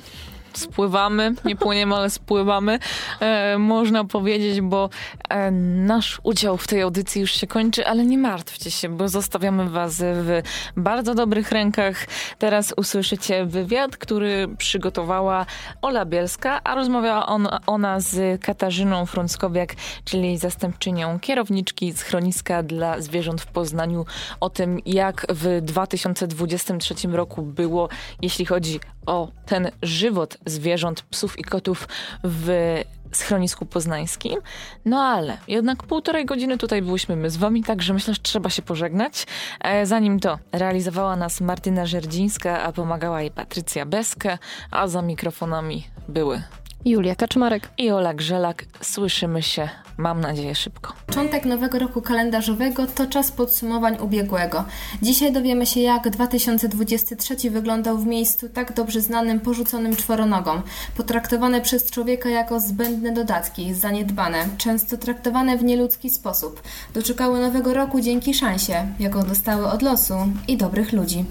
spływamy, 0.59 1.33
nie 1.45 1.55
płyniemy, 1.55 1.95
ale 1.95 2.09
spływamy, 2.09 2.79
e, 3.19 3.57
można 3.57 4.03
powiedzieć, 4.03 4.61
bo 4.61 4.89
e, 5.29 5.51
nasz 5.51 6.19
udział 6.23 6.57
w 6.57 6.67
tej 6.67 6.81
audycji 6.81 7.21
już 7.21 7.31
się 7.31 7.47
kończy, 7.47 7.87
ale 7.87 8.05
nie 8.05 8.17
martwcie 8.17 8.71
się, 8.71 8.89
bo 8.89 9.09
zostawiamy 9.09 9.69
was 9.69 9.99
w 9.99 10.41
bardzo 10.77 11.15
dobrych 11.15 11.51
rękach. 11.51 12.05
Teraz 12.37 12.73
usłyszycie 12.77 13.45
wywiad, 13.45 13.97
który 13.97 14.47
przygotowała 14.57 15.45
Ola 15.81 16.05
Bielska, 16.05 16.61
a 16.63 16.75
rozmawiała 16.75 17.25
on, 17.25 17.47
ona 17.65 17.99
z 17.99 18.41
Katarzyną 18.41 19.05
Frąckowiak, 19.05 19.75
czyli 20.05 20.37
zastępczynią 20.37 21.19
kierowniczki 21.19 21.93
schroniska 21.93 22.63
dla 22.63 23.01
zwierząt 23.01 23.41
w 23.41 23.47
Poznaniu, 23.47 24.05
o 24.39 24.49
tym 24.49 24.79
jak 24.85 25.25
w 25.29 25.61
2023 25.61 27.07
roku 27.07 27.41
było, 27.41 27.89
jeśli 28.21 28.45
chodzi 28.45 28.79
o 29.05 29.31
ten 29.45 29.71
żywot 29.81 30.37
zwierząt, 30.45 31.01
psów 31.01 31.39
i 31.39 31.43
kotów 31.43 31.87
w 32.23 32.81
schronisku 33.11 33.65
poznańskim. 33.65 34.39
No 34.85 35.01
ale 35.01 35.37
jednak 35.47 35.83
półtorej 35.83 36.25
godziny 36.25 36.57
tutaj 36.57 36.81
byliśmy 36.81 37.15
my 37.15 37.29
z 37.29 37.37
wami, 37.37 37.63
także 37.63 37.93
myślę, 37.93 38.13
że 38.13 38.19
trzeba 38.19 38.49
się 38.49 38.61
pożegnać. 38.61 39.27
E, 39.59 39.85
zanim 39.85 40.19
to 40.19 40.39
realizowała 40.51 41.15
nas 41.15 41.41
Martyna 41.41 41.85
Żerdzińska, 41.85 42.63
a 42.63 42.71
pomagała 42.71 43.21
jej 43.21 43.31
Patrycja 43.31 43.85
Beske, 43.85 44.37
a 44.71 44.87
za 44.87 45.01
mikrofonami 45.01 45.87
były 46.07 46.41
Julia 46.85 47.15
Kaczmarek 47.15 47.69
i 47.77 47.91
Ola 47.91 48.13
Grzelak. 48.13 48.65
Słyszymy 48.81 49.43
się, 49.43 49.69
mam 49.97 50.21
nadzieję, 50.21 50.55
szybko. 50.55 50.93
Początek 51.07 51.45
nowego 51.45 51.79
roku 51.79 52.01
kalendarzowego 52.01 52.87
to 52.87 53.07
czas 53.07 53.31
podsumowań 53.31 53.97
ubiegłego. 54.01 54.65
Dzisiaj 55.01 55.33
dowiemy 55.33 55.65
się, 55.65 55.79
jak 55.79 56.09
2023 56.09 57.49
wyglądał 57.49 57.97
w 57.97 58.05
miejscu 58.05 58.49
tak 58.49 58.73
dobrze 58.73 59.01
znanym 59.01 59.39
porzuconym 59.39 59.95
czworonogom, 59.95 60.61
potraktowane 60.97 61.61
przez 61.61 61.91
człowieka 61.91 62.29
jako 62.29 62.59
zbędne 62.59 63.11
dodatki, 63.11 63.73
zaniedbane, 63.73 64.47
często 64.57 64.97
traktowane 64.97 65.57
w 65.57 65.63
nieludzki 65.63 66.09
sposób. 66.09 66.61
Doczekały 66.93 67.39
nowego 67.39 67.73
roku 67.73 68.01
dzięki 68.01 68.33
szansie, 68.33 68.87
jaką 68.99 69.23
dostały 69.23 69.67
od 69.67 69.81
losu 69.81 70.15
i 70.47 70.57
dobrych 70.57 70.93
ludzi. 70.93 71.25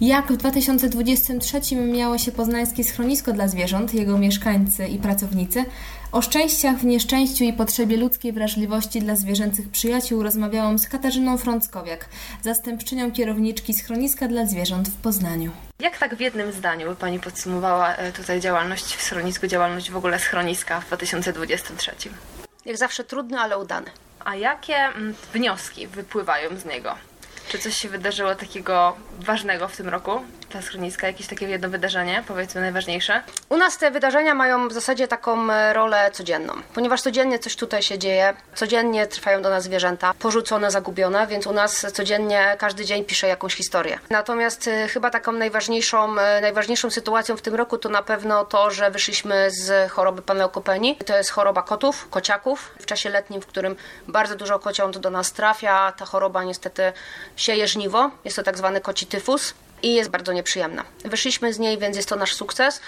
Jak 0.00 0.32
w 0.32 0.36
2023 0.36 1.76
miało 1.76 2.18
się 2.18 2.32
poznańskie 2.32 2.84
schronisko 2.84 3.32
dla 3.32 3.48
zwierząt, 3.48 3.94
jego 3.94 4.18
mieszkańcy 4.18 4.86
i 4.86 4.95
pracownicy, 4.98 5.64
o 6.12 6.22
szczęściach 6.22 6.76
w 6.76 6.84
nieszczęściu 6.84 7.44
i 7.44 7.52
potrzebie 7.52 7.96
ludzkiej 7.96 8.32
wrażliwości 8.32 9.00
dla 9.00 9.16
zwierzęcych 9.16 9.68
przyjaciół 9.68 10.22
rozmawiałam 10.22 10.78
z 10.78 10.88
Katarzyną 10.88 11.38
Frąckowiak, 11.38 12.08
zastępczynią 12.42 13.12
kierowniczki 13.12 13.74
schroniska 13.74 14.28
dla 14.28 14.46
zwierząt 14.46 14.88
w 14.88 14.96
Poznaniu. 14.96 15.50
Jak 15.78 15.98
tak 15.98 16.16
w 16.16 16.20
jednym 16.20 16.52
zdaniu 16.52 16.88
by 16.88 16.96
Pani 16.96 17.20
podsumowała 17.20 17.94
e, 17.94 18.12
tutaj 18.12 18.40
działalność 18.40 18.84
w 18.84 19.02
schronisku, 19.02 19.46
działalność 19.46 19.90
w 19.90 19.96
ogóle 19.96 20.18
schroniska 20.18 20.80
w 20.80 20.86
2023? 20.86 21.92
Jak 22.64 22.76
zawsze 22.76 23.04
trudny, 23.04 23.38
ale 23.38 23.58
udany. 23.58 23.90
A 24.24 24.36
jakie 24.36 24.76
mm, 24.76 25.14
wnioski 25.32 25.86
wypływają 25.86 26.56
z 26.56 26.64
niego? 26.64 26.94
Czy 27.48 27.58
coś 27.58 27.76
się 27.76 27.88
wydarzyło 27.88 28.34
takiego 28.34 28.96
ważnego 29.18 29.68
w 29.68 29.76
tym 29.76 29.88
roku 29.88 30.20
dla 30.50 30.62
schroniska? 30.62 31.06
Jakieś 31.06 31.26
takie 31.26 31.46
jedno 31.48 31.68
wydarzenie, 31.68 32.24
powiedzmy 32.28 32.60
najważniejsze? 32.60 33.22
U 33.48 33.56
nas 33.56 33.78
te 33.78 33.90
wydarzenia 33.90 34.34
mają 34.34 34.68
w 34.68 34.72
zasadzie 34.72 35.08
taką 35.08 35.50
e, 35.52 35.72
rolę 35.72 36.10
codzienną, 36.10 36.52
ponieważ 36.74 37.02
codziennie 37.02 37.38
coś 37.38 37.56
tutaj 37.56 37.82
się 37.82 37.98
dzieje, 37.98 38.34
codziennie 38.54 39.06
trwają 39.06 39.42
do 39.42 39.50
nas 39.50 39.64
zwierzęta, 39.64 40.14
porzucone, 40.18 40.70
zagubione, 40.70 41.26
więc 41.26 41.46
u 41.46 41.52
nas 41.52 41.86
codziennie, 41.92 42.56
każdy 42.58 42.84
dzień 42.84 43.04
pisze 43.04 43.28
jakąś 43.28 43.54
historię. 43.54 43.98
Natomiast 44.10 44.68
e, 44.68 44.88
chyba 44.88 45.10
taką 45.10 45.32
najważniejszą, 45.32 46.18
e, 46.18 46.40
najważniejszą 46.40 46.90
sytuacją 46.90 47.36
w 47.36 47.42
tym 47.42 47.54
roku 47.54 47.78
to 47.78 47.88
na 47.88 48.02
pewno 48.02 48.44
to, 48.44 48.70
że 48.70 48.90
wyszliśmy 48.90 49.50
z 49.50 49.90
choroby 49.90 50.22
panleukopeni. 50.22 50.96
To 50.96 51.16
jest 51.16 51.30
choroba 51.30 51.62
kotów, 51.62 52.08
kociaków. 52.10 52.70
W 52.80 52.86
czasie 52.86 53.10
letnim, 53.10 53.40
w 53.40 53.46
którym 53.46 53.76
bardzo 54.08 54.36
dużo 54.36 54.58
kociąt 54.58 54.98
do 54.98 55.10
nas 55.10 55.32
trafia, 55.32 55.92
ta 55.92 56.04
choroba 56.04 56.44
niestety 56.44 56.92
sieje 57.36 57.68
żniwo. 57.68 58.10
Jest 58.24 58.36
to 58.36 58.42
tak 58.42 58.58
zwany 58.58 58.80
koci 58.80 59.06
tyfus 59.06 59.54
i 59.82 59.94
jest 59.94 60.10
bardzo 60.10 60.32
nieprzyjemna. 60.32 60.84
Wyszliśmy 61.04 61.52
z 61.52 61.58
niej, 61.58 61.78
więc 61.78 61.96
jest 61.96 62.08
to 62.08 62.16
nasz 62.16 62.34
sukces. 62.34 62.80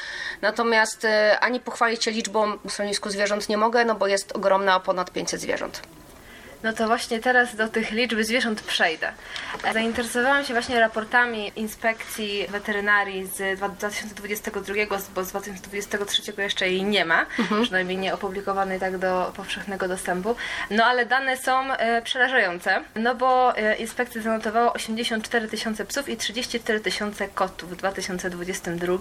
Natomiast 0.42 1.04
e, 1.04 1.40
ani 1.40 1.60
pochwalić 1.60 2.04
się 2.04 2.10
liczbą 2.10 2.58
w 2.64 2.72
schronisku 2.72 3.10
zwierząt 3.10 3.48
nie 3.48 3.56
mogę, 3.56 3.84
no 3.84 3.94
bo 3.94 4.06
jest 4.06 4.32
ogromna, 4.32 4.80
ponad 4.80 5.10
500 5.10 5.40
zwierząt. 5.40 5.82
No 6.62 6.72
to 6.72 6.86
właśnie 6.86 7.20
teraz 7.20 7.56
do 7.56 7.68
tych 7.68 7.90
liczby 7.90 8.24
zwierząt 8.24 8.62
przejdę. 8.62 9.12
Zainteresowałam 9.72 10.44
się 10.44 10.52
właśnie 10.52 10.80
raportami 10.80 11.52
inspekcji 11.56 12.46
weterynarii 12.48 13.26
z 13.26 13.58
2022, 13.58 14.74
bo 15.14 15.24
z 15.24 15.28
2023 15.28 16.32
jeszcze 16.38 16.68
jej 16.68 16.82
nie 16.82 17.04
ma, 17.04 17.26
mhm. 17.38 17.62
przynajmniej 17.62 17.98
nie 17.98 18.14
opublikowanej 18.14 18.80
tak 18.80 18.98
do 18.98 19.32
powszechnego 19.36 19.88
dostępu. 19.88 20.34
No 20.70 20.84
ale 20.84 21.06
dane 21.06 21.36
są 21.36 21.72
e, 21.72 22.02
przerażające, 22.02 22.80
no 22.94 23.14
bo 23.14 23.56
e, 23.56 23.76
inspekcja 23.76 24.22
zanotowała 24.22 24.72
84 24.72 25.48
tysiące 25.48 25.84
psów 25.84 26.08
i 26.08 26.16
34 26.16 26.80
tysiące 26.80 27.28
kotów 27.28 27.70
w 27.70 27.76
2022. 27.76 28.98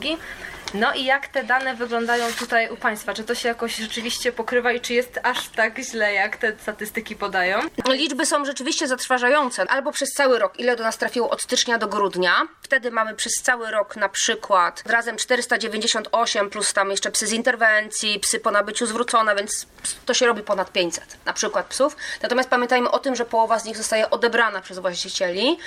No 0.73 0.93
i 0.93 1.05
jak 1.05 1.27
te 1.27 1.43
dane 1.43 1.75
wyglądają 1.75 2.25
tutaj 2.39 2.69
u 2.69 2.77
Państwa? 2.77 3.13
Czy 3.13 3.23
to 3.23 3.35
się 3.35 3.47
jakoś 3.47 3.75
rzeczywiście 3.75 4.31
pokrywa 4.31 4.71
i 4.71 4.81
czy 4.81 4.93
jest 4.93 5.19
aż 5.23 5.49
tak 5.49 5.79
źle, 5.79 6.13
jak 6.13 6.37
te 6.37 6.53
statystyki 6.59 7.15
podają? 7.15 7.47
Liczby 7.89 8.25
są 8.25 8.46
rzeczywiście 8.46 8.88
zatrważające. 8.88 9.63
Albo 9.70 9.92
przez 9.92 10.10
cały 10.10 10.39
rok, 10.39 10.60
ile 10.60 10.75
do 10.75 10.84
nas 10.84 10.98
trafiło 10.98 11.30
od 11.30 11.42
stycznia 11.42 11.77
do 11.77 11.88
grudnia. 11.88 12.48
Wtedy 12.62 12.92
mamy 12.92 13.16
przez 13.16 13.34
cały 13.34 13.72
rok 13.72 13.96
na 13.96 14.10
przykład 14.10 14.84
razem 14.86 15.18
498 15.18 16.50
plus 16.50 16.74
tam 16.74 16.92
jeszcze 16.92 17.12
psy 17.12 17.27
z 17.27 17.32
interwencji, 17.32 18.20
psy 18.20 18.39
po 18.39 18.51
nabyciu 18.51 18.86
zwrócone, 18.86 19.36
więc 19.36 19.68
to 20.06 20.13
się 20.13 20.25
robi 20.25 20.44
ponad 20.44 20.72
500 20.72 21.18
na 21.25 21.34
przykład 21.34 21.66
psów. 21.66 21.96
Natomiast 22.22 22.50
pamiętajmy 22.50 22.92
o 22.92 23.00
tym, 23.00 23.16
że 23.16 23.25
połowa 23.25 23.60
z 23.60 23.66
nich 23.66 23.77
zostaje 23.77 24.10
odebrana 24.10 24.62
przez 24.62 24.80
właścicieli, 24.80 25.58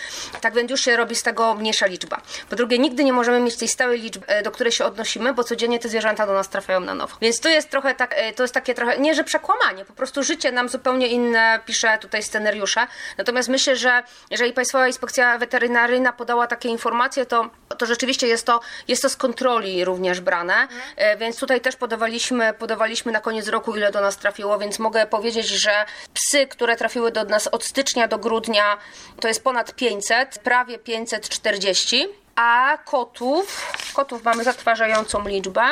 tak 0.40 0.54
więc 0.54 0.70
już 0.70 0.80
się 0.80 0.96
robi 0.96 1.14
z 1.14 1.22
tego 1.22 1.54
mniejsza 1.54 1.86
liczba. 1.86 2.20
Po 2.50 2.56
drugie, 2.56 2.78
nigdy 2.78 3.04
nie 3.04 3.12
możemy 3.12 3.40
mieć 3.40 3.56
tej 3.56 3.68
stałej 3.68 4.00
liczby, 4.00 4.26
e, 4.26 4.42
do 4.42 4.50
której 4.50 4.72
się 4.72 4.84
odnosimy, 4.84 5.34
bo 5.34 5.44
codziennie 5.44 5.78
te 5.78 5.88
zwierzęta 5.88 6.26
do 6.26 6.32
nas 6.32 6.48
trafiają 6.48 6.80
na 6.80 6.94
nowo. 6.94 7.16
Więc 7.20 7.40
to 7.40 7.48
jest 7.48 7.70
trochę 7.70 7.94
tak, 7.94 8.14
e, 8.16 8.32
to 8.32 8.42
jest 8.42 8.54
takie 8.54 8.74
trochę, 8.74 8.98
nie 8.98 9.14
że 9.14 9.24
przekłamanie, 9.24 9.84
po 9.84 9.92
prostu 9.92 10.22
życie 10.22 10.52
nam 10.52 10.68
zupełnie 10.68 11.06
inne 11.06 11.60
pisze 11.70 11.98
tutaj 11.98 12.22
scenariusze. 12.22 12.86
Natomiast 13.18 13.48
myślę, 13.48 13.76
że 13.76 14.02
jeżeli 14.30 14.52
Państwowa 14.52 14.86
Inspekcja 14.86 15.38
Weterynaryjna 15.38 16.12
podała 16.12 16.46
takie 16.46 16.68
informacje, 16.68 17.26
to, 17.26 17.50
to 17.78 17.86
rzeczywiście 17.86 18.26
jest 18.26 18.46
to, 18.46 18.60
jest 18.88 19.02
to 19.02 19.08
z 19.08 19.16
kontroli 19.16 19.84
również 19.84 20.20
brane, 20.20 20.54
mhm. 20.54 21.18
więc 21.18 21.36
tutaj 21.36 21.60
też 21.60 21.76
podawaliśmy, 21.76 22.54
podawaliśmy 22.54 23.12
na 23.12 23.20
koniec 23.20 23.48
roku, 23.48 23.76
ile 23.76 23.92
do 23.92 24.00
nas 24.00 24.16
trafiło, 24.16 24.58
więc 24.58 24.78
mogę 24.78 25.06
powiedzieć, 25.06 25.46
że 25.46 25.84
psy, 26.14 26.46
które 26.46 26.76
trafiły 26.76 27.12
do 27.12 27.24
nas 27.24 27.46
od 27.46 27.64
stycznia 27.64 28.08
do 28.08 28.18
grudnia, 28.18 28.78
to 29.20 29.28
jest 29.28 29.44
ponad 29.44 29.74
500, 29.74 30.38
prawie 30.38 30.78
540 30.78 32.08
a 32.40 32.78
kotów, 32.84 33.72
kotów 33.94 34.24
mamy 34.24 34.44
zatrważającą 34.44 35.28
liczbę. 35.28 35.62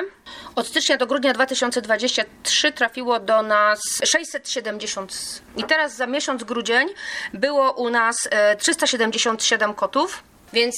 Od 0.55 0.67
stycznia 0.67 0.97
do 0.97 1.07
grudnia 1.07 1.33
2023 1.33 2.73
trafiło 2.73 3.21
do 3.21 3.43
nas 3.43 3.81
670 4.05 5.43
i 5.57 5.65
teraz 5.65 5.97
za 5.97 6.07
miesiąc 6.07 6.45
grudzień 6.45 6.89
było 7.35 7.73
u 7.73 7.91
nas 7.91 8.29
377 8.59 9.71
e, 9.71 9.75
kotów. 9.75 10.23
Więc 10.53 10.77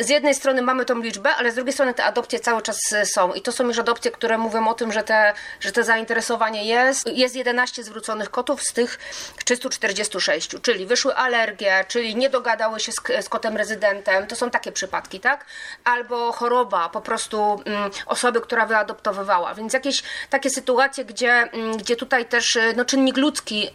z 0.00 0.08
jednej 0.08 0.34
strony 0.34 0.62
mamy 0.62 0.84
tą 0.84 0.98
liczbę, 0.98 1.30
ale 1.36 1.52
z 1.52 1.54
drugiej 1.54 1.72
strony 1.72 1.94
te 1.94 2.04
adopcje 2.04 2.40
cały 2.40 2.62
czas 2.62 2.92
y, 2.92 3.06
są. 3.06 3.32
I 3.32 3.42
to 3.42 3.52
są 3.52 3.64
już 3.66 3.78
adopcje, 3.78 4.10
które 4.10 4.38
mówią 4.38 4.68
o 4.68 4.74
tym, 4.74 4.92
że 4.92 5.02
te, 5.02 5.32
że 5.60 5.72
te 5.72 5.84
zainteresowanie 5.84 6.64
jest. 6.64 7.06
Jest 7.06 7.36
11 7.36 7.84
zwróconych 7.84 8.30
kotów 8.30 8.62
z 8.62 8.72
tych 8.72 8.98
346, 9.44 10.50
czyli 10.62 10.86
wyszły 10.86 11.16
alergie, 11.16 11.84
czyli 11.88 12.16
nie 12.16 12.30
dogadały 12.30 12.80
się 12.80 12.92
z, 12.92 13.24
z 13.24 13.28
kotem 13.28 13.56
rezydentem. 13.56 14.26
To 14.26 14.36
są 14.36 14.50
takie 14.50 14.72
przypadki, 14.72 15.20
tak? 15.20 15.44
Albo 15.84 16.32
choroba 16.32 16.88
po 16.88 17.00
prostu 17.00 17.62
mm, 17.64 17.90
osoby, 18.06 18.40
która 18.40 18.66
wyadoptowywała. 18.66 19.54
Więc 19.54 19.72
jakieś 19.72 20.02
takie 20.30 20.50
sytuacje, 20.50 21.04
gdzie, 21.04 21.32
mm, 21.32 21.76
gdzie 21.76 21.96
tutaj 21.96 22.26
też 22.26 22.56
y, 22.56 22.74
no, 22.76 22.84
czynnik 22.84 23.16
ludzki 23.16 23.66
y, 23.66 23.70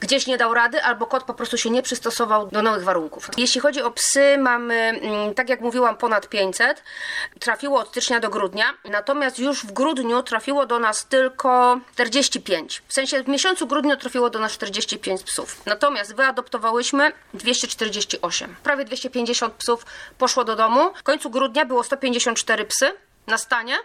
gdzieś 0.00 0.26
nie 0.26 0.38
dał 0.38 0.54
rady, 0.54 0.82
albo 0.82 1.06
kot 1.06 1.24
po 1.24 1.34
prostu 1.34 1.58
się 1.58 1.70
nie 1.70 1.82
przystosował 1.82 2.46
do 2.46 2.62
nowych 2.62 2.84
warunków. 2.84 3.30
Jeśli 3.36 3.60
chodzi 3.60 3.82
o 3.82 3.90
psy, 3.90 4.38
mamy 4.38 4.81
Mm, 4.82 5.34
tak 5.34 5.48
jak 5.48 5.60
mówiłam, 5.60 5.96
ponad 5.96 6.28
500. 6.28 6.82
Trafiło 7.40 7.80
od 7.80 7.88
stycznia 7.88 8.20
do 8.20 8.30
grudnia, 8.30 8.64
natomiast 8.84 9.38
już 9.38 9.66
w 9.66 9.72
grudniu 9.72 10.22
trafiło 10.22 10.66
do 10.66 10.78
nas 10.78 11.06
tylko 11.06 11.80
45. 11.92 12.82
W 12.88 12.92
sensie 12.92 13.22
w 13.22 13.28
miesiącu 13.28 13.66
grudniu 13.66 13.96
trafiło 13.96 14.30
do 14.30 14.38
nas 14.38 14.52
45 14.52 15.22
psów. 15.22 15.66
Natomiast 15.66 16.14
wyadoptowałyśmy 16.14 17.12
248. 17.34 18.56
Prawie 18.62 18.84
250 18.84 19.54
psów 19.54 19.86
poszło 20.18 20.44
do 20.44 20.56
domu. 20.56 20.92
W 20.94 21.02
końcu 21.02 21.30
grudnia 21.30 21.64
było 21.64 21.84
154 21.84 22.64
psy 22.64 22.92
na 23.26 23.38
stanie. 23.38 23.76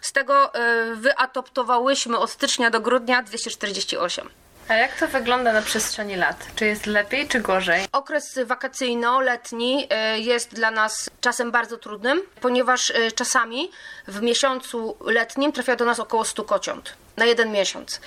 Z 0.00 0.12
tego 0.12 0.52
y, 0.54 0.96
wyadoptowałyśmy 0.96 2.18
od 2.18 2.30
stycznia 2.30 2.70
do 2.70 2.80
grudnia 2.80 3.22
248. 3.22 4.30
A 4.68 4.74
jak 4.74 4.96
to 4.96 5.08
wygląda 5.08 5.52
na 5.52 5.62
przestrzeni 5.62 6.16
lat? 6.16 6.46
Czy 6.56 6.66
jest 6.66 6.86
lepiej, 6.86 7.28
czy 7.28 7.40
gorzej? 7.40 7.86
Okres 7.92 8.38
wakacyjno-letni 8.44 9.88
y, 10.16 10.20
jest 10.20 10.54
dla 10.54 10.70
nas 10.70 11.10
czasem 11.20 11.50
bardzo 11.50 11.76
trudnym, 11.76 12.22
ponieważ 12.40 12.90
y, 12.90 13.12
czasami 13.12 13.70
w 14.08 14.22
miesiącu 14.22 14.96
letnim 15.00 15.52
trafia 15.52 15.76
do 15.76 15.84
nas 15.84 16.00
około 16.00 16.24
100 16.24 16.44
kociąt 16.44 16.94
na 17.16 17.24
jeden 17.24 17.52
miesiąc. 17.52 18.00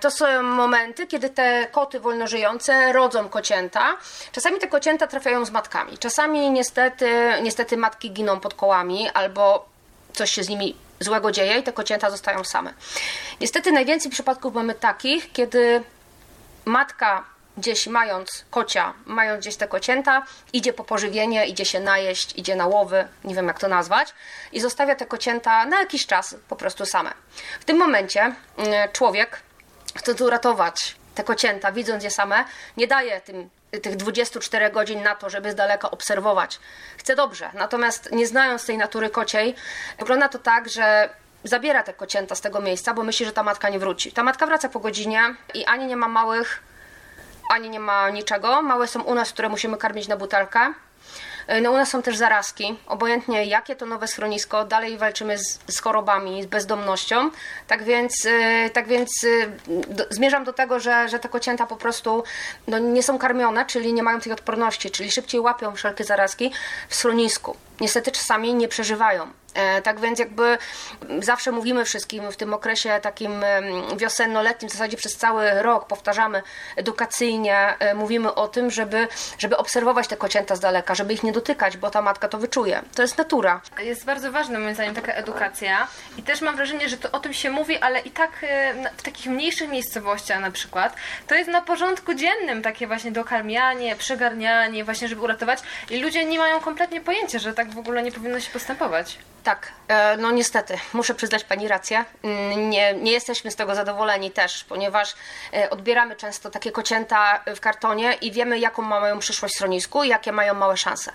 To 0.00 0.10
są 0.10 0.42
momenty, 0.42 1.06
kiedy 1.06 1.30
te 1.30 1.66
koty 1.72 2.00
wolnożyjące 2.00 2.92
rodzą 2.92 3.28
kocięta. 3.28 3.96
Czasami 4.32 4.58
te 4.58 4.68
kocięta 4.68 5.06
trafiają 5.06 5.44
z 5.44 5.50
matkami. 5.50 5.98
Czasami 5.98 6.50
niestety, 6.50 7.10
niestety 7.42 7.76
matki 7.76 8.10
giną 8.10 8.40
pod 8.40 8.54
kołami 8.54 9.10
albo 9.10 9.68
coś 10.12 10.30
się 10.30 10.44
z 10.44 10.48
nimi 10.48 10.76
złego 11.00 11.32
dzieje 11.32 11.58
i 11.58 11.62
te 11.62 11.72
kocięta 11.72 12.10
zostają 12.10 12.44
same. 12.44 12.74
Niestety 13.40 13.72
najwięcej 13.72 14.10
przypadków 14.10 14.54
mamy 14.54 14.74
takich, 14.74 15.32
kiedy 15.32 15.82
matka 16.64 17.24
gdzieś 17.56 17.86
mając 17.86 18.44
kocia, 18.50 18.94
mając 19.06 19.40
gdzieś 19.40 19.56
te 19.56 19.68
kocięta, 19.68 20.22
idzie 20.52 20.72
po 20.72 20.84
pożywienie, 20.84 21.46
idzie 21.46 21.64
się 21.64 21.80
najeść, 21.80 22.38
idzie 22.38 22.56
na 22.56 22.66
łowy, 22.66 23.08
nie 23.24 23.34
wiem 23.34 23.46
jak 23.46 23.58
to 23.58 23.68
nazwać, 23.68 24.14
i 24.52 24.60
zostawia 24.60 24.94
te 24.94 25.06
kocięta 25.06 25.66
na 25.66 25.80
jakiś 25.80 26.06
czas 26.06 26.36
po 26.48 26.56
prostu 26.56 26.86
same. 26.86 27.12
W 27.60 27.64
tym 27.64 27.76
momencie 27.76 28.20
mm, 28.20 28.92
człowiek 28.92 29.42
chce 29.96 30.14
tu 30.14 30.24
uratować 30.24 30.96
te 31.14 31.24
kocięta, 31.24 31.72
widząc 31.72 32.04
je 32.04 32.10
same, 32.10 32.44
nie 32.76 32.86
daje 32.86 33.20
tym, 33.20 33.50
tych 33.82 33.96
24 33.96 34.70
godzin 34.70 35.02
na 35.02 35.14
to, 35.14 35.30
żeby 35.30 35.52
z 35.52 35.54
daleka 35.54 35.90
obserwować. 35.90 36.60
Chce 36.96 37.16
dobrze, 37.16 37.50
natomiast 37.54 38.12
nie 38.12 38.26
znając 38.26 38.66
tej 38.66 38.78
natury 38.78 39.10
kociej, 39.10 39.54
wygląda 39.98 40.28
to 40.28 40.38
tak, 40.38 40.68
że 40.68 41.10
zabiera 41.44 41.82
te 41.82 41.92
kocięta 41.92 42.34
z 42.34 42.40
tego 42.40 42.60
miejsca, 42.60 42.94
bo 42.94 43.02
myśli, 43.02 43.26
że 43.26 43.32
ta 43.32 43.42
matka 43.42 43.68
nie 43.68 43.78
wróci. 43.78 44.12
Ta 44.12 44.22
matka 44.22 44.46
wraca 44.46 44.68
po 44.68 44.80
godzinie 44.80 45.20
i 45.54 45.64
ani 45.64 45.86
nie 45.86 45.96
ma 45.96 46.08
małych, 46.08 46.62
ani 47.50 47.70
nie 47.70 47.80
ma 47.80 48.10
niczego. 48.10 48.62
Małe 48.62 48.86
są 48.86 49.02
u 49.02 49.14
nas, 49.14 49.32
które 49.32 49.48
musimy 49.48 49.76
karmić 49.76 50.08
na 50.08 50.16
butelkę. 50.16 50.74
E, 51.46 51.60
no 51.60 51.70
u 51.70 51.76
nas 51.76 51.88
są 51.88 52.02
też 52.02 52.16
zarazki, 52.16 52.78
obojętnie 52.86 53.44
jakie 53.44 53.76
to 53.76 53.86
nowe 53.86 54.08
schronisko, 54.08 54.64
dalej 54.64 54.98
walczymy 54.98 55.38
z, 55.38 55.58
z 55.68 55.80
chorobami, 55.80 56.42
z 56.42 56.46
bezdomnością, 56.46 57.30
tak 57.66 57.84
więc, 57.84 58.26
e, 58.26 58.70
tak 58.70 58.88
więc 58.88 59.24
e, 59.24 59.46
do, 59.94 60.04
zmierzam 60.10 60.44
do 60.44 60.52
tego, 60.52 60.80
że, 60.80 61.08
że 61.08 61.18
te 61.18 61.28
kocięta 61.28 61.66
po 61.66 61.76
prostu 61.76 62.24
no, 62.66 62.78
nie 62.78 63.02
są 63.02 63.18
karmione, 63.18 63.66
czyli 63.66 63.92
nie 63.92 64.02
mają 64.02 64.20
tej 64.20 64.32
odporności, 64.32 64.90
czyli 64.90 65.10
szybciej 65.10 65.40
łapią 65.40 65.74
wszelkie 65.74 66.04
zarazki 66.04 66.52
w 66.88 66.94
schronisku. 66.94 67.56
Niestety 67.80 68.12
czasami 68.12 68.54
nie 68.54 68.68
przeżywają. 68.68 69.26
E, 69.54 69.82
tak 69.82 70.00
więc 70.00 70.18
jakby 70.18 70.58
zawsze 71.18 71.52
mówimy 71.52 71.84
wszystkim 71.84 72.32
w 72.32 72.36
tym 72.36 72.54
okresie 72.54 73.00
takim 73.02 73.44
wiosenno-letnim, 73.96 74.68
w 74.68 74.72
zasadzie 74.72 74.96
przez 74.96 75.16
cały 75.16 75.62
rok 75.62 75.86
powtarzamy 75.86 76.42
edukacyjnie, 76.76 77.74
e, 77.78 77.94
mówimy 77.94 78.34
o 78.34 78.48
tym, 78.48 78.70
żeby, 78.70 79.08
żeby 79.38 79.56
obserwować 79.56 80.08
te 80.08 80.16
kocięta 80.16 80.56
z 80.56 80.60
daleka, 80.60 80.94
żeby 80.94 81.14
ich 81.14 81.22
nie 81.22 81.32
dotykać, 81.32 81.76
bo 81.76 81.90
ta 81.90 82.02
matka 82.02 82.28
to 82.28 82.38
wyczuje. 82.38 82.82
To 82.94 83.02
jest 83.02 83.18
natura. 83.18 83.60
Jest 83.78 84.04
bardzo 84.04 84.32
ważna 84.32 84.58
moim 84.58 84.74
zdaniem 84.74 84.94
taka 84.94 85.12
edukacja 85.12 85.88
i 86.16 86.22
też 86.22 86.40
mam 86.40 86.56
wrażenie, 86.56 86.88
że 86.88 86.96
to 86.96 87.10
o 87.12 87.20
tym 87.20 87.32
się 87.32 87.50
mówi, 87.50 87.78
ale 87.78 88.00
i 88.00 88.10
tak 88.10 88.30
e, 88.42 88.74
w 88.96 89.02
takich 89.02 89.26
mniejszych 89.26 89.70
miejscowościach 89.70 90.40
na 90.40 90.50
przykład, 90.50 90.96
to 91.26 91.34
jest 91.34 91.50
na 91.50 91.62
porządku 91.62 92.14
dziennym 92.14 92.62
takie 92.62 92.86
właśnie 92.86 93.12
dokarmianie, 93.12 93.96
przegarnianie, 93.96 94.84
właśnie 94.84 95.08
żeby 95.08 95.22
uratować 95.22 95.58
i 95.90 96.00
ludzie 96.00 96.24
nie 96.24 96.38
mają 96.38 96.60
kompletnie 96.60 97.00
pojęcia, 97.00 97.38
że 97.38 97.52
tak 97.52 97.70
w 97.70 97.78
ogóle 97.78 98.02
nie 98.02 98.12
powinno 98.12 98.40
się 98.40 98.50
postępować. 98.50 99.18
Tak, 99.44 99.72
e, 99.88 100.16
no 100.16 100.30
niestety, 100.30 100.78
muszę 100.92 101.14
przyznać 101.14 101.44
Pani 101.44 101.68
rację. 101.68 102.04
Mm, 102.22 102.70
nie, 102.70 102.94
nie 102.94 103.12
jesteśmy 103.12 103.50
z 103.50 103.56
tego 103.56 103.74
zadowoleni 103.74 104.30
też, 104.30 104.64
ponieważ 104.64 105.14
e, 105.52 105.70
odbieramy 105.70 106.16
często 106.16 106.50
takie 106.50 106.72
kocięta 106.72 107.40
w 107.56 107.60
kartonie 107.60 108.12
i 108.12 108.32
wiemy, 108.32 108.58
jaką 108.58 108.82
mają 108.82 109.18
przyszłość 109.18 109.54
w 109.54 109.56
schronisku 109.56 110.04
i 110.04 110.08
jakie 110.08 110.32
mają 110.32 110.54
małe 110.54 110.76
szanse. 110.76 111.12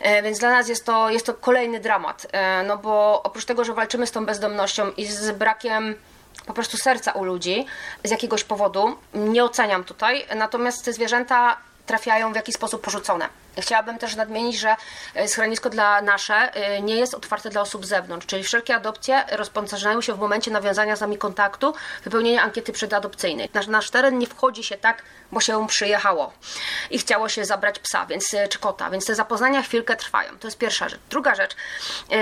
E, 0.00 0.22
więc 0.22 0.38
dla 0.38 0.50
nas 0.50 0.68
jest 0.68 0.86
to, 0.86 1.10
jest 1.10 1.26
to 1.26 1.34
kolejny 1.34 1.80
dramat, 1.80 2.26
no 2.66 2.78
bo 2.78 3.22
oprócz 3.22 3.44
tego, 3.44 3.64
że 3.64 3.74
walczymy 3.74 4.06
z 4.06 4.10
tą 4.10 4.26
bezdomnością 4.26 4.90
i 4.90 5.06
z 5.06 5.30
brakiem 5.30 5.94
po 6.46 6.54
prostu 6.54 6.76
serca 6.76 7.12
u 7.12 7.24
ludzi 7.24 7.66
z 8.04 8.10
jakiegoś 8.10 8.44
powodu, 8.44 8.96
nie 9.14 9.44
oceniam 9.44 9.84
tutaj, 9.84 10.26
natomiast 10.36 10.84
te 10.84 10.92
zwierzęta 10.92 11.56
trafiają 11.86 12.32
w 12.32 12.36
jakiś 12.36 12.54
sposób 12.54 12.82
porzucone. 12.82 13.28
Chciałabym 13.60 13.98
też 13.98 14.16
nadmienić, 14.16 14.58
że 14.58 14.76
e, 15.14 15.28
schronisko 15.28 15.70
dla 15.70 16.02
nasze 16.02 16.34
e, 16.34 16.82
nie 16.82 16.96
jest 16.96 17.14
otwarte 17.14 17.50
dla 17.50 17.60
osób 17.60 17.86
z 17.86 17.88
zewnątrz, 17.88 18.26
czyli 18.26 18.44
wszelkie 18.44 18.74
adopcje 18.74 19.24
rozpoczynają 19.32 20.00
się 20.00 20.14
w 20.14 20.18
momencie 20.18 20.50
nawiązania 20.50 20.96
z 20.96 21.00
nami 21.00 21.18
kontaktu, 21.18 21.74
wypełnienia 22.04 22.42
ankiety 22.42 22.72
przedadopcyjnej. 22.72 23.50
Nasz, 23.54 23.66
nasz 23.66 23.90
teren 23.90 24.18
nie 24.18 24.26
wchodzi 24.26 24.64
się 24.64 24.76
tak, 24.76 25.02
bo 25.32 25.40
się 25.40 25.66
przyjechało 25.66 26.32
i 26.90 26.98
chciało 26.98 27.28
się 27.28 27.44
zabrać 27.44 27.78
psa, 27.78 28.06
więc, 28.06 28.34
e, 28.34 28.48
czy 28.48 28.58
kota, 28.58 28.90
więc 28.90 29.06
te 29.06 29.14
zapoznania 29.14 29.62
chwilkę 29.62 29.96
trwają. 29.96 30.38
To 30.38 30.46
jest 30.46 30.58
pierwsza 30.58 30.88
rzecz. 30.88 31.00
Druga 31.10 31.34
rzecz, 31.34 31.56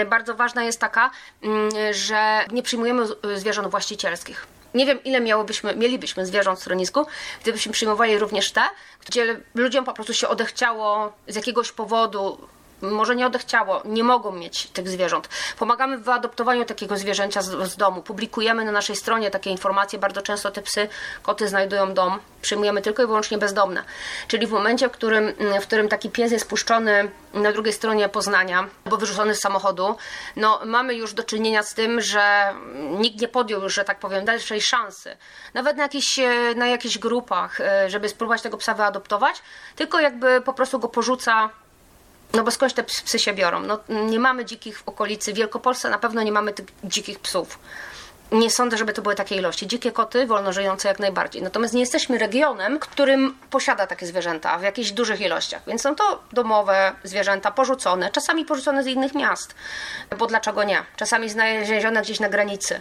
bardzo 0.06 0.34
ważna 0.34 0.64
jest 0.64 0.80
taka, 0.80 1.10
mm, 1.42 1.70
że 1.92 2.44
nie 2.52 2.62
przyjmujemy 2.62 3.06
zwierząt 3.36 3.68
właścicielskich. 3.68 4.46
Nie 4.74 4.86
wiem, 4.86 5.04
ile 5.04 5.20
miałobyśmy, 5.20 5.76
mielibyśmy 5.76 6.26
zwierząt 6.26 6.58
w 6.58 6.62
schronisku, 6.62 7.06
gdybyśmy 7.42 7.72
przyjmowali 7.72 8.18
również 8.18 8.52
te, 8.52 8.62
gdzie 9.06 9.40
ludziom 9.54 9.84
po 9.84 9.92
prostu 9.92 10.14
się 10.14 10.28
odechciało 10.28 11.12
z 11.28 11.36
jakiegoś 11.36 11.72
powodu 11.72 12.48
może 12.90 13.16
nie 13.16 13.26
odechciało, 13.26 13.82
nie 13.84 14.04
mogą 14.04 14.32
mieć 14.32 14.66
tych 14.66 14.88
zwierząt. 14.88 15.28
Pomagamy 15.58 15.98
w 15.98 16.02
wyadoptowaniu 16.02 16.64
takiego 16.64 16.96
zwierzęcia 16.96 17.42
z, 17.42 17.70
z, 17.70 17.76
domu. 17.76 18.02
Publikujemy 18.02 18.64
na 18.64 18.72
naszej 18.72 18.96
stronie 18.96 19.30
takie 19.30 19.50
informacje. 19.50 19.98
Bardzo 19.98 20.22
często 20.22 20.50
te 20.50 20.62
psy, 20.62 20.88
koty 21.22 21.48
znajdują 21.48 21.94
dom. 21.94 22.18
Przyjmujemy 22.42 22.82
tylko 22.82 23.02
i 23.02 23.06
wyłącznie 23.06 23.38
bezdomne. 23.38 23.84
Czyli 24.28 24.46
w 24.46 24.50
momencie, 24.50 24.88
w 24.88 24.92
którym, 24.92 25.32
w 25.60 25.66
którym 25.66 25.88
taki 25.88 26.10
pies 26.10 26.32
jest 26.32 26.48
puszczony 26.48 27.10
na 27.34 27.52
drugiej 27.52 27.72
stronie 27.72 28.08
Poznania, 28.08 28.68
albo 28.84 28.96
wyrzucony 28.96 29.34
z 29.34 29.40
samochodu, 29.40 29.96
no 30.36 30.60
mamy 30.64 30.94
już 30.94 31.14
do 31.14 31.22
czynienia 31.22 31.62
z 31.62 31.74
tym, 31.74 32.00
że 32.00 32.54
nikt 32.90 33.20
nie 33.20 33.28
podjął 33.28 33.62
już, 33.62 33.74
że 33.74 33.84
tak 33.84 33.98
powiem, 33.98 34.24
dalszej 34.24 34.60
szansy. 34.60 35.16
Nawet 35.54 35.76
na, 35.76 35.82
jakichś, 35.82 36.20
na 36.56 36.66
jakichś 36.66 36.98
grupach, 36.98 37.60
e, 37.60 37.90
żeby 37.90 38.08
spróbować 38.08 38.42
tego 38.42 38.56
psa 38.56 38.74
wyadoptować, 38.74 39.42
tylko 39.76 40.00
jakby 40.00 40.40
po 40.40 40.52
prostu 40.52 40.78
go 40.78 40.88
porzuca 40.88 41.50
no 42.34 42.42
bo 42.42 42.50
skądś 42.50 42.74
te 42.74 42.84
psy 42.84 43.18
się 43.18 43.32
biorą? 43.32 43.60
No, 43.60 43.78
nie 43.88 44.18
mamy 44.18 44.44
dzikich 44.44 44.78
w 44.78 44.88
okolicy 44.88 45.32
Wielkopolsce, 45.32 45.90
na 45.90 45.98
pewno 45.98 46.22
nie 46.22 46.32
mamy 46.32 46.52
tych 46.52 46.66
dzikich 46.84 47.18
psów. 47.18 47.58
Nie 48.32 48.50
sądzę, 48.50 48.76
żeby 48.76 48.92
to 48.92 49.02
były 49.02 49.14
takie 49.14 49.36
ilości. 49.36 49.66
Dzikie 49.66 49.92
koty, 49.92 50.26
wolno 50.26 50.52
żyjące 50.52 50.88
jak 50.88 50.98
najbardziej. 50.98 51.42
Natomiast 51.42 51.74
nie 51.74 51.80
jesteśmy 51.80 52.18
regionem, 52.18 52.78
którym 52.78 53.34
posiada 53.50 53.86
takie 53.86 54.06
zwierzęta 54.06 54.58
w 54.58 54.62
jakichś 54.62 54.90
dużych 54.90 55.20
ilościach. 55.20 55.62
Więc 55.66 55.82
są 55.82 55.94
to 55.94 56.22
domowe 56.32 56.92
zwierzęta, 57.04 57.50
porzucone, 57.50 58.10
czasami 58.10 58.44
porzucone 58.44 58.82
z 58.82 58.86
innych 58.86 59.14
miast. 59.14 59.54
Bo 60.18 60.26
dlaczego 60.26 60.64
nie? 60.64 60.82
Czasami 60.96 61.30
znalezione 61.30 62.02
gdzieś 62.02 62.20
na 62.20 62.28
granicy 62.28 62.80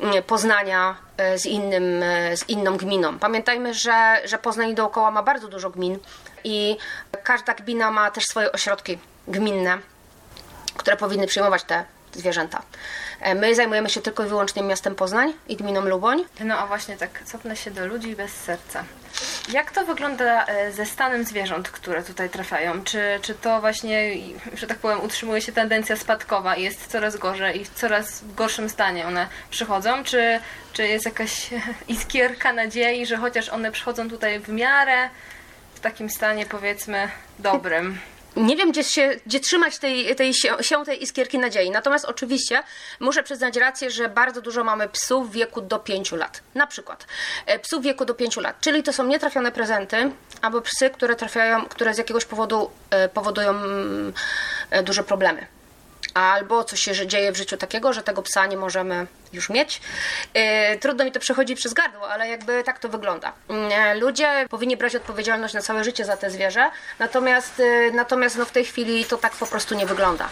mm, 0.00 0.22
Poznania 0.22 0.96
e, 1.16 1.38
z, 1.38 1.46
innym, 1.46 2.02
e, 2.02 2.36
z 2.36 2.48
inną 2.48 2.76
gminą. 2.76 3.18
Pamiętajmy, 3.18 3.74
że, 3.74 4.20
że 4.24 4.38
Poznań 4.38 4.74
dookoła 4.74 5.10
ma 5.10 5.22
bardzo 5.22 5.48
dużo 5.48 5.70
gmin 5.70 5.98
i 6.44 6.76
każda 7.22 7.54
gmina 7.54 7.90
ma 7.90 8.10
też 8.10 8.26
swoje 8.26 8.52
ośrodki 8.52 8.98
gminne, 9.28 9.78
które 10.76 10.96
powinny 10.96 11.26
przyjmować 11.26 11.64
te 11.64 11.84
zwierzęta. 12.12 12.62
E, 13.20 13.34
my 13.34 13.54
zajmujemy 13.54 13.90
się 13.90 14.00
tylko 14.00 14.24
i 14.24 14.28
wyłącznie 14.28 14.62
miastem 14.62 14.94
Poznań 14.94 15.32
i 15.48 15.56
gminą 15.56 15.80
Luboń. 15.80 16.24
No 16.40 16.58
a 16.58 16.66
właśnie 16.66 16.96
tak, 16.96 17.24
cofnę 17.24 17.56
się 17.56 17.70
do 17.70 17.86
ludzi 17.86 18.16
bez 18.16 18.32
serca. 18.32 18.84
Jak 19.52 19.70
to 19.70 19.84
wygląda 19.84 20.46
e, 20.46 20.72
ze 20.72 20.86
stanem 20.86 21.24
zwierząt, 21.24 21.70
które 21.70 22.02
tutaj 22.02 22.30
trafiają? 22.30 22.84
Czy, 22.84 23.18
czy 23.22 23.34
to 23.34 23.60
właśnie, 23.60 24.10
że 24.54 24.66
tak 24.66 24.78
powiem, 24.78 25.00
utrzymuje 25.00 25.40
się 25.40 25.52
tendencja 25.52 25.96
spadkowa 25.96 26.56
i 26.56 26.62
jest 26.62 26.86
coraz 26.86 27.16
gorzej 27.16 27.60
i 27.60 27.64
w 27.64 27.70
coraz 27.74 28.22
gorszym 28.36 28.68
stanie 28.68 29.06
one 29.06 29.26
przychodzą? 29.50 30.04
Czy, 30.04 30.40
czy 30.72 30.88
jest 30.88 31.04
jakaś 31.04 31.50
iskierka 31.88 32.52
nadziei, 32.52 33.06
że 33.06 33.16
chociaż 33.16 33.48
one 33.48 33.72
przychodzą 33.72 34.10
tutaj 34.10 34.40
w 34.40 34.48
miarę 34.48 35.10
takim 35.82 36.10
stanie 36.10 36.46
powiedzmy 36.46 37.08
dobrym. 37.38 37.98
Nie 38.36 38.56
wiem, 38.56 38.72
gdzie, 38.72 38.84
się, 38.84 39.10
gdzie 39.26 39.40
trzymać 39.40 39.78
tej, 39.78 40.16
tej, 40.16 40.34
się 40.60 40.84
tej 40.84 41.02
iskierki 41.02 41.38
nadziei. 41.38 41.70
Natomiast 41.70 42.04
oczywiście 42.04 42.62
muszę 43.00 43.22
przyznać 43.22 43.56
rację, 43.56 43.90
że 43.90 44.08
bardzo 44.08 44.40
dużo 44.40 44.64
mamy 44.64 44.88
psów 44.88 45.30
w 45.30 45.32
wieku 45.32 45.60
do 45.60 45.78
5 45.78 46.12
lat. 46.12 46.42
Na 46.54 46.66
przykład 46.66 47.06
e, 47.46 47.58
psów 47.58 47.80
w 47.80 47.84
wieku 47.84 48.04
do 48.04 48.14
5 48.14 48.36
lat, 48.36 48.60
czyli 48.60 48.82
to 48.82 48.92
są 48.92 49.06
nietrafione 49.06 49.52
prezenty, 49.52 50.10
albo 50.42 50.60
psy, 50.60 50.90
które 50.90 51.16
trafiają, 51.16 51.66
które 51.66 51.94
z 51.94 51.98
jakiegoś 51.98 52.24
powodu 52.24 52.70
e, 52.90 53.08
powodują 53.08 53.50
mm, 53.50 54.12
e, 54.70 54.82
duże 54.82 55.04
problemy 55.04 55.46
albo 56.14 56.64
coś 56.64 56.80
się 56.80 57.06
dzieje 57.06 57.32
w 57.32 57.36
życiu 57.36 57.56
takiego, 57.56 57.92
że 57.92 58.02
tego 58.02 58.22
psa 58.22 58.46
nie 58.46 58.56
możemy 58.56 59.06
już 59.32 59.50
mieć. 59.50 59.80
Yy, 60.34 60.42
trudno 60.80 61.04
mi 61.04 61.12
to 61.12 61.20
przechodzi 61.20 61.54
przez 61.54 61.74
gardło, 61.74 62.10
ale 62.10 62.28
jakby 62.28 62.62
tak 62.62 62.78
to 62.78 62.88
wygląda. 62.88 63.32
Yy, 63.48 64.00
ludzie 64.00 64.46
powinni 64.50 64.76
brać 64.76 64.96
odpowiedzialność 64.96 65.54
na 65.54 65.62
całe 65.62 65.84
życie 65.84 66.04
za 66.04 66.16
te 66.16 66.30
zwierzę, 66.30 66.70
natomiast, 66.98 67.58
yy, 67.58 67.92
natomiast 67.92 68.36
no 68.36 68.44
w 68.44 68.50
tej 68.50 68.64
chwili 68.64 69.04
to 69.04 69.16
tak 69.16 69.32
po 69.32 69.46
prostu 69.46 69.74
nie 69.74 69.86
wygląda. 69.86 70.28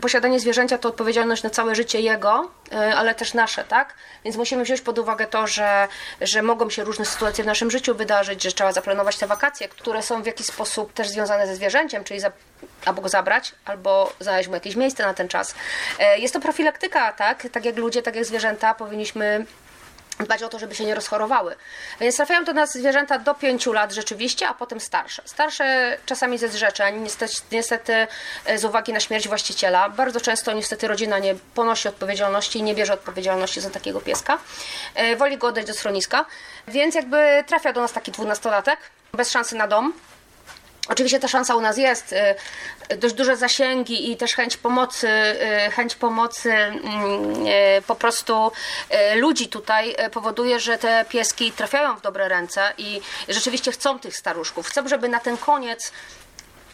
Posiadanie 0.00 0.40
zwierzęcia 0.40 0.78
to 0.78 0.88
odpowiedzialność 0.88 1.42
na 1.42 1.50
całe 1.50 1.74
życie 1.74 2.00
jego, 2.00 2.50
ale 2.96 3.14
też 3.14 3.34
nasze, 3.34 3.64
tak? 3.64 3.94
Więc 4.24 4.36
musimy 4.36 4.64
wziąć 4.64 4.80
pod 4.80 4.98
uwagę 4.98 5.26
to, 5.26 5.46
że, 5.46 5.88
że 6.20 6.42
mogą 6.42 6.70
się 6.70 6.84
różne 6.84 7.04
sytuacje 7.04 7.44
w 7.44 7.46
naszym 7.46 7.70
życiu 7.70 7.94
wydarzyć, 7.94 8.42
że 8.42 8.52
trzeba 8.52 8.72
zaplanować 8.72 9.16
te 9.16 9.26
wakacje, 9.26 9.68
które 9.68 10.02
są 10.02 10.22
w 10.22 10.26
jakiś 10.26 10.46
sposób 10.46 10.92
też 10.92 11.08
związane 11.08 11.46
ze 11.46 11.56
zwierzęciem, 11.56 12.04
czyli 12.04 12.20
za, 12.20 12.32
albo 12.84 13.02
go 13.02 13.08
zabrać, 13.08 13.54
albo 13.64 14.12
znaleźć 14.20 14.48
mu 14.48 14.54
jakieś 14.54 14.76
miejsce 14.76 15.06
na 15.06 15.14
ten 15.14 15.28
czas. 15.28 15.54
Jest 16.16 16.34
to 16.34 16.40
profilaktyka, 16.40 17.12
tak? 17.12 17.46
Tak 17.52 17.64
jak 17.64 17.76
ludzie, 17.76 18.02
tak 18.02 18.16
jak 18.16 18.24
zwierzęta 18.24 18.41
zwierzęta 18.42 18.74
powinniśmy 18.74 19.46
dbać 20.20 20.42
o 20.42 20.48
to, 20.48 20.58
żeby 20.58 20.74
się 20.74 20.84
nie 20.84 20.94
rozchorowały. 20.94 21.56
Więc 22.00 22.16
trafiają 22.16 22.44
do 22.44 22.52
nas 22.52 22.72
zwierzęta 22.72 23.18
do 23.18 23.34
5 23.34 23.66
lat 23.66 23.92
rzeczywiście, 23.92 24.48
a 24.48 24.54
potem 24.54 24.80
starsze. 24.80 25.22
Starsze 25.24 25.98
czasami 26.06 26.38
ze 26.38 26.48
zrzeczeń, 26.48 27.00
niestety, 27.00 27.34
niestety 27.52 28.06
e, 28.44 28.58
z 28.58 28.64
uwagi 28.64 28.92
na 28.92 29.00
śmierć 29.00 29.28
właściciela. 29.28 29.88
Bardzo 29.88 30.20
często 30.20 30.52
niestety 30.52 30.88
rodzina 30.88 31.18
nie 31.18 31.34
ponosi 31.54 31.88
odpowiedzialności 31.88 32.58
i 32.58 32.62
nie 32.62 32.74
bierze 32.74 32.92
odpowiedzialności 32.92 33.60
za 33.60 33.70
takiego 33.70 34.00
pieska. 34.00 34.38
E, 34.94 35.16
woli 35.16 35.38
go 35.38 35.46
oddać 35.46 35.66
do 35.66 35.74
schroniska. 35.74 36.24
Więc 36.68 36.94
jakby 36.94 37.44
trafia 37.46 37.72
do 37.72 37.80
nas 37.80 37.92
taki 37.92 38.12
dwunastolatek, 38.12 38.78
bez 39.12 39.30
szansy 39.30 39.56
na 39.56 39.66
dom, 39.66 39.92
Oczywiście 40.88 41.20
ta 41.20 41.28
szansa 41.28 41.56
u 41.56 41.60
nas 41.60 41.78
jest, 41.78 42.14
y, 42.92 42.96
dość 42.96 43.14
duże 43.14 43.36
zasięgi 43.36 44.10
i 44.10 44.16
też 44.16 44.34
chęć 44.34 44.56
pomocy, 44.56 45.08
y, 45.66 45.70
chęć 45.70 45.94
pomocy 45.94 46.52
mm, 46.52 47.46
y, 47.46 47.82
po 47.86 47.94
prostu 47.94 48.52
ludzi 49.14 49.48
tutaj 49.48 49.96
powoduje, 50.12 50.60
że 50.60 50.78
te 50.78 51.04
pieski 51.08 51.52
trafiają 51.52 51.96
w 51.96 52.02
dobre 52.02 52.28
ręce 52.28 52.72
i 52.78 53.00
rzeczywiście 53.28 53.72
chcą 53.72 53.98
tych 53.98 54.16
staruszków. 54.16 54.68
Chcą, 54.68 54.88
żeby 54.88 55.08
na 55.08 55.20
ten 55.20 55.36
koniec 55.36 55.92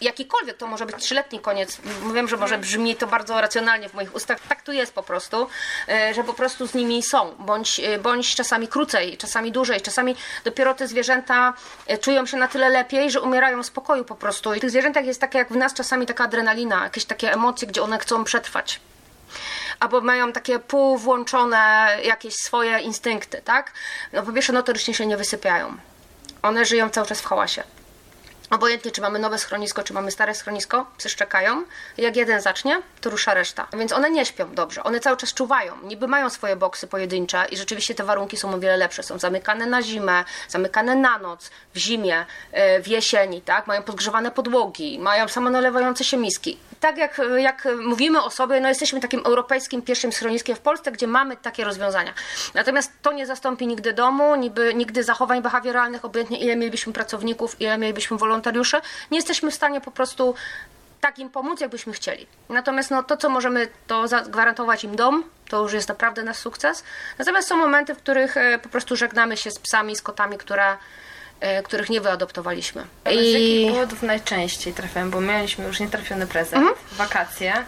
jakikolwiek, 0.01 0.57
to 0.57 0.67
może 0.67 0.87
być 0.87 0.97
trzyletni 0.97 1.41
koniec. 1.41 1.79
Wiem, 2.15 2.29
że 2.29 2.37
może 2.37 2.59
brzmi 2.59 2.97
to 2.97 3.07
bardzo 3.07 3.41
racjonalnie 3.41 3.89
w 3.89 3.95
moich 3.95 4.15
ustach. 4.15 4.39
Tak 4.49 4.63
tu 4.63 4.73
jest 4.73 4.93
po 4.93 5.03
prostu, 5.03 5.49
e, 5.89 6.15
że 6.15 6.25
po 6.25 6.35
prostu 6.35 6.67
z 6.67 6.75
nimi 6.75 7.03
są, 7.03 7.35
bądź, 7.39 7.81
e, 7.81 7.99
bądź 7.99 8.35
czasami 8.35 8.69
krócej, 8.69 9.17
czasami 9.17 9.53
dłużej, 9.53 9.81
czasami 9.81 10.17
dopiero 10.45 10.75
te 10.75 10.89
zwierzęta 10.89 11.55
e, 11.87 11.99
czują 11.99 12.27
się 12.27 12.37
na 12.37 12.49
tyle 12.49 12.69
lepiej, 12.69 13.11
że 13.11 13.21
umierają 13.21 13.63
w 13.63 13.67
spokoju 13.67 14.05
po 14.05 14.15
prostu. 14.15 14.55
I 14.55 14.59
w 14.59 14.61
tych 14.61 14.71
zwierzętach 14.71 15.07
jest 15.07 15.21
tak 15.21 15.35
jak 15.35 15.53
w 15.53 15.57
nas 15.57 15.75
czasami 15.75 16.07
taka 16.07 16.25
adrenalina, 16.25 16.85
jakieś 16.85 17.05
takie 17.05 17.33
emocje, 17.33 17.69
gdzie 17.69 17.83
one 17.83 17.99
chcą 17.99 18.25
przetrwać 18.25 18.81
albo 19.81 20.01
mają 20.01 20.33
takie 20.33 20.59
półwłączone 20.59 21.97
jakieś 22.05 22.35
swoje 22.35 22.79
instynkty, 22.79 23.43
tak? 23.45 23.73
No 24.13 24.23
po 24.23 24.33
pierwsze 24.33 24.53
notorycznie 24.53 24.95
się 24.95 25.07
nie 25.07 25.17
wysypiają. 25.17 25.77
One 26.43 26.65
żyją 26.65 26.91
cały 26.91 27.07
czas 27.07 27.21
w 27.21 27.25
hałasie. 27.25 27.63
Obojętnie, 28.51 28.91
czy 28.91 29.01
mamy 29.01 29.19
nowe 29.19 29.39
schronisko, 29.39 29.83
czy 29.83 29.93
mamy 29.93 30.11
stare 30.11 30.35
schronisko, 30.35 30.87
psy 30.99 31.09
szczekają. 31.09 31.65
Jak 31.99 32.17
jeden 32.17 32.41
zacznie, 32.41 32.83
to 33.01 33.11
rusza 33.11 33.35
reszta. 33.35 33.67
Więc 33.73 33.93
one 33.93 34.11
nie 34.11 34.27
śpią 34.27 34.55
dobrze, 34.55 34.85
one 34.85 35.01
cały 35.01 35.17
czas 35.17 35.35
czuwają. 35.35 35.75
Niby 35.83 36.09
mają 36.09 36.31
swoje 36.31 36.57
boksy 36.57 36.87
pojedyncze 36.87 37.47
i 37.51 37.57
rzeczywiście 37.57 37.95
te 37.95 38.05
warunki 38.05 38.37
są 38.37 38.55
o 38.55 38.59
wiele 38.59 38.77
lepsze. 38.77 39.03
Są 39.03 39.19
zamykane 39.19 39.67
na 39.67 39.83
zimę, 39.83 40.25
zamykane 40.49 40.97
na 40.97 41.19
noc, 41.19 41.51
w 41.75 41.79
zimie, 41.79 42.27
e, 42.53 42.83
w 42.83 42.89
jesieni, 42.89 43.43
tak? 43.43 43.67
Mają 43.67 43.83
podgrzewane 43.83 44.31
podłogi, 44.31 44.99
mają 44.99 45.29
samonalewające 45.29 46.05
się 46.05 46.17
miski. 46.17 46.59
Tak 46.81 46.99
jak, 46.99 47.21
jak 47.37 47.69
mówimy 47.85 48.23
o 48.23 48.31
sobie, 48.31 48.61
no 48.61 48.69
jesteśmy 48.69 49.01
takim 49.01 49.21
europejskim 49.25 49.83
pierwszym 49.83 50.13
schroniskiem 50.13 50.57
w 50.57 50.61
Polsce, 50.61 50.93
gdzie 50.93 51.07
mamy 51.07 51.37
takie 51.37 51.65
rozwiązania. 51.65 52.15
Natomiast 52.55 52.93
to 53.03 53.13
nie 53.13 53.27
zastąpi 53.27 53.67
nigdy 53.67 53.93
domu, 53.93 54.37
nigdy, 54.37 54.75
nigdy 54.75 55.05
zachowań 55.05 55.43
behawioralnych, 55.43 56.05
obojętnie 56.05 56.39
ile 56.39 56.57
mielibyśmy 56.57 56.93
pracowników, 56.93 57.61
ile 57.61 57.79
mielibyśmy 57.79 58.17
wolontariuszy, 58.17 58.77
nie 59.11 59.19
jesteśmy 59.19 59.51
w 59.51 59.55
stanie 59.55 59.81
po 59.81 59.91
prostu 59.91 60.35
tak 61.01 61.19
im 61.19 61.31
pomóc, 61.31 61.61
jakbyśmy 61.61 61.93
chcieli. 61.93 62.27
Natomiast 62.49 62.91
no, 62.91 63.03
to, 63.03 63.17
co 63.17 63.29
możemy, 63.29 63.69
to 63.87 64.09
zagwarantować 64.09 64.85
im 64.85 64.97
dom, 64.97 65.25
to 65.49 65.63
już 65.63 65.73
jest 65.73 65.89
naprawdę 65.89 66.23
nasz 66.23 66.37
sukces. 66.37 66.85
Natomiast 67.19 67.49
są 67.49 67.57
momenty, 67.57 67.95
w 67.95 67.99
których 67.99 68.37
e, 68.37 68.59
po 68.59 68.69
prostu 68.69 68.97
żegnamy 68.97 69.37
się 69.37 69.51
z 69.51 69.59
psami, 69.59 69.97
z 69.97 70.03
kotami, 70.03 70.39
które, 70.39 70.77
których 71.65 71.91
nie 71.91 72.01
wyadoptowaliśmy. 72.01 72.87
I... 73.11 73.31
Z 73.31 73.33
jakich 73.33 73.73
powodów 73.73 74.03
najczęściej 74.03 74.75
trafiają? 74.75 75.11
Bo 75.11 75.21
mieliśmy 75.21 75.67
już 75.67 75.81
nietrafiony 75.81 76.27
prezent, 76.27 76.67
mhm. 76.67 76.77
wakacje. 76.93 77.65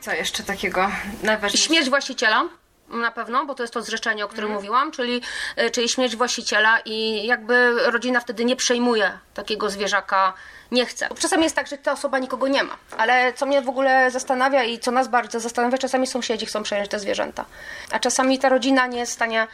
Co 0.00 0.12
jeszcze 0.12 0.42
takiego 0.42 0.90
najważniejszego? 1.22 1.74
Śmierć 1.74 1.90
właściciela 1.90 2.48
na 2.88 3.10
pewno, 3.10 3.46
bo 3.46 3.54
to 3.54 3.62
jest 3.62 3.74
to 3.74 3.82
zrzeczenie, 3.82 4.24
o 4.24 4.28
którym 4.28 4.50
mm. 4.50 4.56
mówiłam, 4.56 4.92
czyli, 4.92 5.22
e, 5.56 5.70
czyli 5.70 5.88
śmierć 5.88 6.16
właściciela 6.16 6.78
i 6.84 7.26
jakby 7.26 7.74
rodzina 7.90 8.20
wtedy 8.20 8.44
nie 8.44 8.56
przejmuje 8.56 9.18
takiego 9.34 9.70
zwierzaka, 9.70 10.32
nie 10.70 10.86
chce. 10.86 11.08
Czasami 11.18 11.42
jest 11.42 11.56
tak, 11.56 11.66
że 11.66 11.78
ta 11.78 11.92
osoba 11.92 12.18
nikogo 12.18 12.48
nie 12.48 12.62
ma, 12.62 12.76
ale 12.98 13.32
co 13.32 13.46
mnie 13.46 13.62
w 13.62 13.68
ogóle 13.68 14.10
zastanawia 14.10 14.64
i 14.64 14.78
co 14.78 14.90
nas 14.90 15.08
bardzo 15.08 15.40
zastanawia, 15.40 15.78
czasami 15.78 16.06
sąsiedzi 16.06 16.46
chcą 16.46 16.62
przejąć 16.62 16.90
te 16.90 16.98
zwierzęta, 16.98 17.44
a 17.90 17.98
czasami 17.98 18.38
ta 18.38 18.48
rodzina 18.48 18.86
nie 18.86 18.98
jest 18.98 19.12
w 19.12 19.14
stanie 19.14 19.46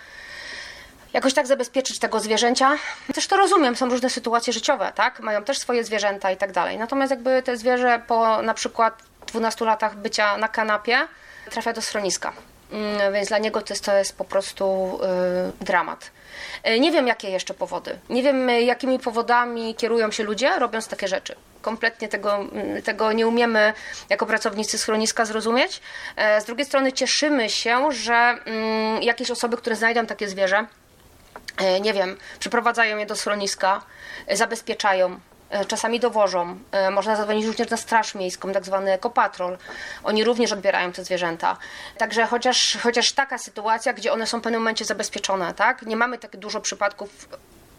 jakoś 1.13 1.35
tak 1.35 1.47
zabezpieczyć 1.47 1.99
tego 1.99 2.21
zwierzęcia. 2.21 2.77
Też 3.15 3.27
to 3.27 3.37
rozumiem, 3.37 3.77
są 3.77 3.89
różne 3.89 4.11
sytuacje 4.11 4.53
życiowe, 4.53 4.93
tak? 4.95 5.21
Mają 5.21 5.45
też 5.45 5.59
swoje 5.59 5.85
zwierzęta 5.85 6.31
i 6.31 6.37
tak 6.37 6.53
dalej. 6.53 6.79
Natomiast 6.79 7.11
jakby 7.11 7.43
te 7.43 7.57
zwierzę 7.57 8.03
po 8.07 8.43
na 8.43 8.55
przykład 8.55 9.03
12 9.27 9.65
latach 9.65 9.97
bycia 9.97 10.37
na 10.37 10.49
kanapie 10.49 10.99
trafia 11.51 11.73
do 11.73 11.83
schroniska. 11.83 12.33
Mm, 12.73 13.13
więc 13.13 13.29
dla 13.29 13.39
niego 13.39 13.63
to 13.63 13.75
jest, 13.75 13.85
to 13.85 13.97
jest 13.97 14.17
po 14.17 14.25
prostu 14.25 14.99
y, 15.61 15.65
dramat. 15.65 16.11
Y, 16.69 16.81
nie 16.81 16.93
wiem, 16.93 17.07
jakie 17.07 17.31
jeszcze 17.31 17.55
powody. 17.55 17.99
Nie 18.09 18.23
wiem, 18.23 18.51
jakimi 18.51 18.99
powodami 18.99 19.75
kierują 19.75 20.11
się 20.11 20.25
ludzie, 20.25 20.59
robiąc 20.59 20.89
takie 20.89 21.09
rzeczy. 21.09 21.35
Kompletnie 21.63 22.09
tego, 22.09 22.35
mm, 22.35 22.83
tego 22.83 23.13
nie 23.13 23.27
umiemy 23.27 23.73
jako 24.09 24.27
pracownicy 24.27 24.79
schroniska 24.79 25.25
zrozumieć. 25.25 25.81
E, 26.17 26.41
z 26.41 26.45
drugiej 26.45 26.67
strony 26.67 26.93
cieszymy 26.93 27.51
się, 27.51 27.93
że 27.93 28.15
mm, 28.15 29.03
jakieś 29.03 29.31
osoby, 29.31 29.57
które 29.57 29.77
znajdą 29.77 30.07
takie 30.07 30.29
zwierzę, 30.29 30.67
nie 31.81 31.93
wiem, 31.93 32.17
przyprowadzają 32.39 32.97
je 32.97 33.07
do 33.07 33.17
schroniska, 33.17 33.83
e, 34.27 34.37
zabezpieczają, 34.37 35.21
E, 35.51 35.65
czasami 35.65 36.01
dowożą. 36.01 36.59
E, 36.73 36.91
można 36.91 37.17
zadzwonić 37.17 37.47
również 37.47 37.71
na 37.71 37.77
Straż 37.77 38.15
Miejską, 38.15 38.53
tak 38.53 38.65
zwany 38.65 38.93
ekopatrol. 38.93 39.59
Oni 40.05 40.25
również 40.25 40.53
odbierają 40.53 40.93
te 40.93 41.05
zwierzęta. 41.05 41.57
Także 41.99 42.27
chociaż, 42.27 42.79
chociaż 42.83 43.13
taka 43.13 43.39
sytuacja, 43.39 43.93
gdzie 43.93 44.13
one 44.13 44.27
są 44.27 44.39
w 44.39 44.43
pewnym 44.43 44.61
momencie 44.61 44.85
zabezpieczone, 44.85 45.55
tak? 45.55 45.83
Nie 45.83 45.97
mamy 45.97 46.19
tak 46.19 46.37
dużo 46.37 46.61
przypadków 46.61 47.29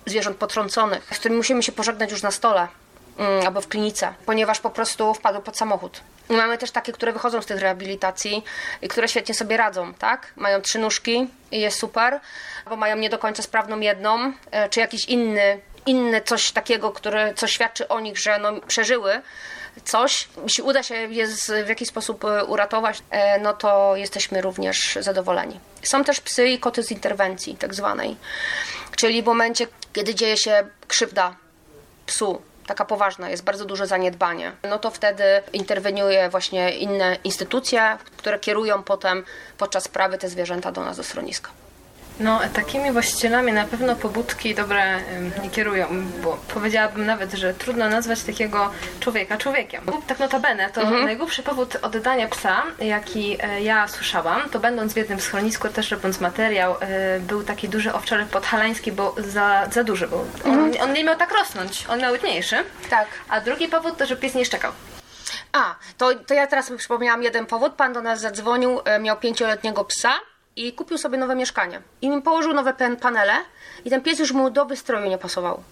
zwierząt 0.05 0.37
potrąconych, 0.37 1.07
z 1.11 1.19
którymi 1.19 1.37
musimy 1.37 1.63
się 1.63 1.71
pożegnać 1.71 2.11
już 2.11 2.21
na 2.21 2.31
stole 2.31 2.67
mm, 3.17 3.47
albo 3.47 3.61
w 3.61 3.67
klinice, 3.67 4.13
ponieważ 4.25 4.59
po 4.59 4.69
prostu 4.69 5.13
wpadły 5.13 5.41
pod 5.41 5.57
samochód. 5.57 6.01
I 6.29 6.33
mamy 6.33 6.57
też 6.57 6.71
takie, 6.71 6.91
które 6.91 7.13
wychodzą 7.13 7.41
z 7.41 7.45
tych 7.45 7.59
rehabilitacji 7.59 8.43
i 8.81 8.87
które 8.87 9.07
świetnie 9.07 9.35
sobie 9.35 9.57
radzą, 9.57 9.93
tak? 9.93 10.33
Mają 10.35 10.61
trzy 10.61 10.79
nóżki 10.79 11.27
i 11.51 11.59
jest 11.59 11.79
super, 11.79 12.19
albo 12.65 12.75
mają 12.75 12.97
nie 12.97 13.09
do 13.09 13.17
końca 13.17 13.43
sprawną 13.43 13.79
jedną, 13.79 14.33
e, 14.51 14.69
czy 14.69 14.79
jakiś 14.79 15.05
inny 15.05 15.59
inne 15.85 16.21
coś 16.21 16.51
takiego, 16.51 16.91
które, 16.91 17.33
co 17.33 17.47
świadczy 17.47 17.87
o 17.87 17.99
nich, 17.99 18.17
że 18.17 18.39
no, 18.39 18.61
przeżyły 18.67 19.21
coś, 19.83 20.27
jeśli 20.43 20.63
uda 20.63 20.83
się 20.83 20.95
je 20.95 21.27
w 21.65 21.69
jakiś 21.69 21.87
sposób 21.87 22.25
e, 22.25 22.45
uratować, 22.45 23.01
e, 23.09 23.39
no 23.39 23.53
to 23.53 23.95
jesteśmy 23.95 24.41
również 24.41 24.97
zadowoleni. 25.01 25.59
Są 25.83 26.03
też 26.03 26.21
psy 26.21 26.47
i 26.47 26.59
koty 26.59 26.83
z 26.83 26.91
interwencji, 26.91 27.55
tak 27.55 27.75
zwanej, 27.75 28.15
czyli 28.95 29.23
w 29.23 29.25
momencie, 29.25 29.67
kiedy 29.93 30.15
dzieje 30.15 30.37
się 30.37 30.67
krzywda 30.87 31.35
psu, 32.05 32.41
taka 32.69 32.85
poważna, 32.85 33.29
jest 33.29 33.43
bardzo 33.43 33.65
duże 33.65 33.87
zaniedbanie, 33.87 34.51
no 34.69 34.79
to 34.79 34.91
wtedy 34.91 35.23
interweniuje 35.53 36.29
właśnie 36.29 36.71
inne 36.71 37.17
instytucje, 37.23 37.97
które 38.17 38.39
kierują 38.39 38.83
potem 38.83 39.23
podczas 39.57 39.83
sprawy 39.83 40.17
te 40.17 40.29
zwierzęta 40.29 40.71
do 40.71 40.81
nas 40.81 40.97
do 40.97 41.03
schroniska. 41.03 41.49
No, 42.19 42.39
takimi 42.53 42.91
właścicielami 42.91 43.53
na 43.53 43.65
pewno 43.65 43.95
pobudki 43.95 44.55
dobre 44.55 44.99
nie 45.43 45.49
kierują, 45.49 45.87
bo 46.23 46.37
powiedziałabym 46.53 47.05
nawet, 47.05 47.33
że 47.33 47.53
trudno 47.53 47.89
nazwać 47.89 48.23
takiego 48.23 48.71
człowieka 48.99 49.37
człowiekiem. 49.37 49.81
Tak 50.07 50.19
notabene, 50.19 50.69
to 50.69 50.81
mhm. 50.81 51.05
najgłupszy 51.05 51.43
powód 51.43 51.75
oddania 51.81 52.27
psa, 52.27 52.63
jaki 52.79 53.37
e, 53.39 53.61
ja 53.61 53.87
słyszałam, 53.87 54.49
to 54.49 54.59
będąc 54.59 54.93
w 54.93 54.97
jednym 54.97 55.19
schronisku, 55.19 55.67
też 55.69 55.91
robiąc 55.91 56.19
materiał, 56.19 56.75
e, 56.79 57.19
był 57.19 57.43
taki 57.43 57.69
duży 57.69 57.93
owczarek 57.93 58.27
podhalański, 58.27 58.91
bo 58.91 59.15
za, 59.17 59.67
za 59.71 59.83
duży 59.83 60.07
był. 60.07 60.25
On, 60.45 60.59
mhm. 60.59 60.83
on 60.83 60.93
nie 60.93 61.03
miał 61.03 61.15
tak 61.15 61.31
rosnąć, 61.31 61.85
on 61.89 61.99
miał 61.99 62.15
mniejszy. 62.23 62.55
Tak. 62.89 63.07
A 63.29 63.41
drugi 63.41 63.67
powód 63.67 63.97
to, 63.97 64.05
że 64.05 64.15
pies 64.15 64.35
nie 64.35 64.45
szczekał. 64.45 64.71
A, 65.51 65.75
to, 65.97 66.15
to 66.15 66.33
ja 66.33 66.47
teraz 66.47 66.71
przypomniałam 66.77 67.23
jeden 67.23 67.45
powód. 67.45 67.73
Pan 67.73 67.93
do 67.93 68.01
nas 68.01 68.21
zadzwonił, 68.21 68.81
e, 68.85 68.99
miał 68.99 69.17
pięcioletniego 69.17 69.85
psa 69.85 70.11
i 70.59 70.73
kupił 70.73 70.97
sobie 70.97 71.17
nowe 71.17 71.35
mieszkanie. 71.35 71.81
I 72.01 72.09
mi 72.09 72.21
położył 72.21 72.53
nowe 72.53 72.73
panele 73.01 73.33
i 73.85 73.89
ten 73.89 74.01
pies 74.01 74.19
już 74.19 74.31
mu 74.31 74.49
do 74.49 74.65
wystroju 74.65 75.09
nie 75.09 75.17
pasował 75.17 75.63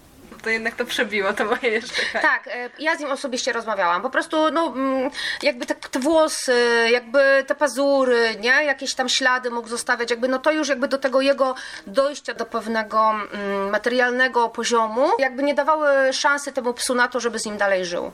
to 0.42 0.50
jednak 0.50 0.74
to 0.74 0.84
przebiło 0.84 1.32
to 1.32 1.44
moje 1.44 1.68
jeszcze. 1.68 2.02
Tak, 2.22 2.46
e, 2.46 2.70
ja 2.78 2.96
z 2.96 3.00
nim 3.00 3.10
osobiście 3.10 3.52
rozmawiałam. 3.52 4.02
Po 4.02 4.10
prostu, 4.10 4.50
no, 4.50 4.66
mm, 4.66 5.10
jakby 5.42 5.66
te, 5.66 5.74
te 5.74 5.98
włosy, 5.98 6.88
jakby 6.92 7.44
te 7.46 7.54
pazury, 7.54 8.36
nie? 8.40 8.64
Jakieś 8.64 8.94
tam 8.94 9.08
ślady 9.08 9.50
mógł 9.50 9.68
zostawiać, 9.68 10.10
jakby 10.10 10.28
no 10.28 10.38
to 10.38 10.52
już 10.52 10.68
jakby 10.68 10.88
do 10.88 10.98
tego 10.98 11.20
jego 11.20 11.54
dojścia 11.86 12.34
do 12.34 12.46
pewnego 12.46 13.10
mm, 13.10 13.70
materialnego 13.70 14.48
poziomu, 14.48 15.08
jakby 15.18 15.42
nie 15.42 15.54
dawały 15.54 16.12
szansy 16.12 16.52
temu 16.52 16.74
psu 16.74 16.94
na 16.94 17.08
to, 17.08 17.20
żeby 17.20 17.38
z 17.38 17.46
nim 17.46 17.56
dalej 17.56 17.84
żył. 17.84 18.12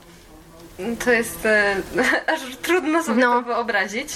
To 1.04 1.12
jest 1.12 1.46
e, 1.46 1.76
aż 2.32 2.40
trudno 2.62 3.02
sobie 3.02 3.20
no. 3.20 3.32
to 3.32 3.42
wyobrazić. 3.42 4.08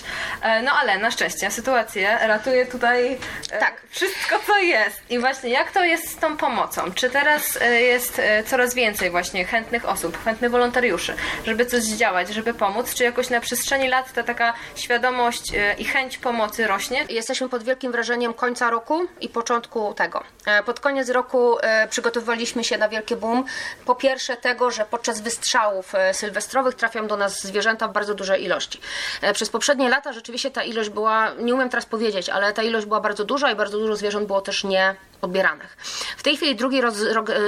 E, 0.42 0.62
no 0.62 0.72
ale 0.72 0.98
na 0.98 1.10
szczęście 1.10 1.50
sytuację 1.50 2.18
ratuje 2.22 2.66
tutaj 2.66 3.18
e, 3.50 3.58
tak. 3.58 3.82
wszystko, 3.88 4.36
co 4.46 4.58
jest. 4.58 5.10
I 5.10 5.18
właśnie 5.18 5.50
jak 5.50 5.72
to 5.72 5.84
jest 5.84 6.10
z 6.10 6.16
tą 6.16 6.36
pomocą? 6.36 6.92
Czy 6.94 7.10
teraz 7.10 7.58
e, 7.60 7.82
jest 7.82 8.18
e, 8.18 8.44
coraz 8.44 8.74
więcej 8.74 9.10
właśnie 9.10 9.44
chętnych 9.44 9.88
osób, 9.88 10.24
chętnych 10.24 10.50
wolontariuszy, 10.50 11.14
żeby 11.46 11.66
coś 11.66 11.82
zdziałać, 11.82 12.28
żeby 12.28 12.54
pomóc? 12.54 12.94
Czy 12.94 13.04
jakoś 13.04 13.30
na 13.30 13.40
przestrzeni 13.40 13.88
lat 13.88 14.12
ta 14.12 14.22
taka 14.22 14.54
świadomość 14.74 15.54
e, 15.54 15.74
i 15.78 15.84
chęć 15.84 16.18
pomocy 16.18 16.66
rośnie? 16.66 17.04
Jesteśmy 17.08 17.48
pod 17.48 17.62
wielkim 17.62 17.92
wrażeniem 17.92 18.34
końca 18.34 18.70
roku 18.70 19.06
i 19.20 19.28
początku 19.28 19.94
tego. 19.94 20.22
Pod 20.66 20.80
koniec 20.80 21.08
roku 21.08 21.56
przygotowywaliśmy 21.90 22.64
się 22.64 22.78
na 22.78 22.88
wielkie 22.88 23.16
boom. 23.16 23.44
Po 23.84 23.94
pierwsze 23.94 24.36
tego, 24.36 24.70
że 24.70 24.84
podczas 24.84 25.20
wystrzałów 25.20 25.92
sylwestrycznych 26.12 26.47
sylwestrowych 26.48 26.74
trafią 26.74 27.06
do 27.06 27.16
nas 27.16 27.42
zwierzęta 27.42 27.88
w 27.88 27.92
bardzo 27.92 28.14
dużej 28.14 28.44
ilości. 28.44 28.80
E, 29.22 29.32
przez 29.32 29.50
poprzednie 29.50 29.88
lata 29.88 30.12
rzeczywiście 30.12 30.50
ta 30.50 30.62
ilość 30.62 30.90
była, 30.90 31.32
nie 31.38 31.54
umiem 31.54 31.68
teraz 31.68 31.86
powiedzieć, 31.86 32.28
ale 32.28 32.52
ta 32.52 32.62
ilość 32.62 32.86
była 32.86 33.00
bardzo 33.00 33.24
duża 33.24 33.50
i 33.50 33.56
bardzo 33.56 33.78
dużo 33.78 33.96
zwierząt 33.96 34.26
było 34.26 34.40
też 34.40 34.64
nie 34.64 34.96
odbieranych. 35.22 35.76
W 36.16 36.22
tej 36.22 36.36
chwili 36.36 36.56
drugi 36.56 36.80
roz, 36.80 36.94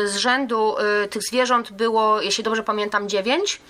z 0.04 0.16
rzędu 0.16 0.76
y, 1.04 1.08
tych 1.08 1.22
zwierząt 1.22 1.72
było, 1.72 2.20
jeśli 2.20 2.44
dobrze 2.44 2.62
pamiętam, 2.62 3.08
dziewięć 3.08 3.60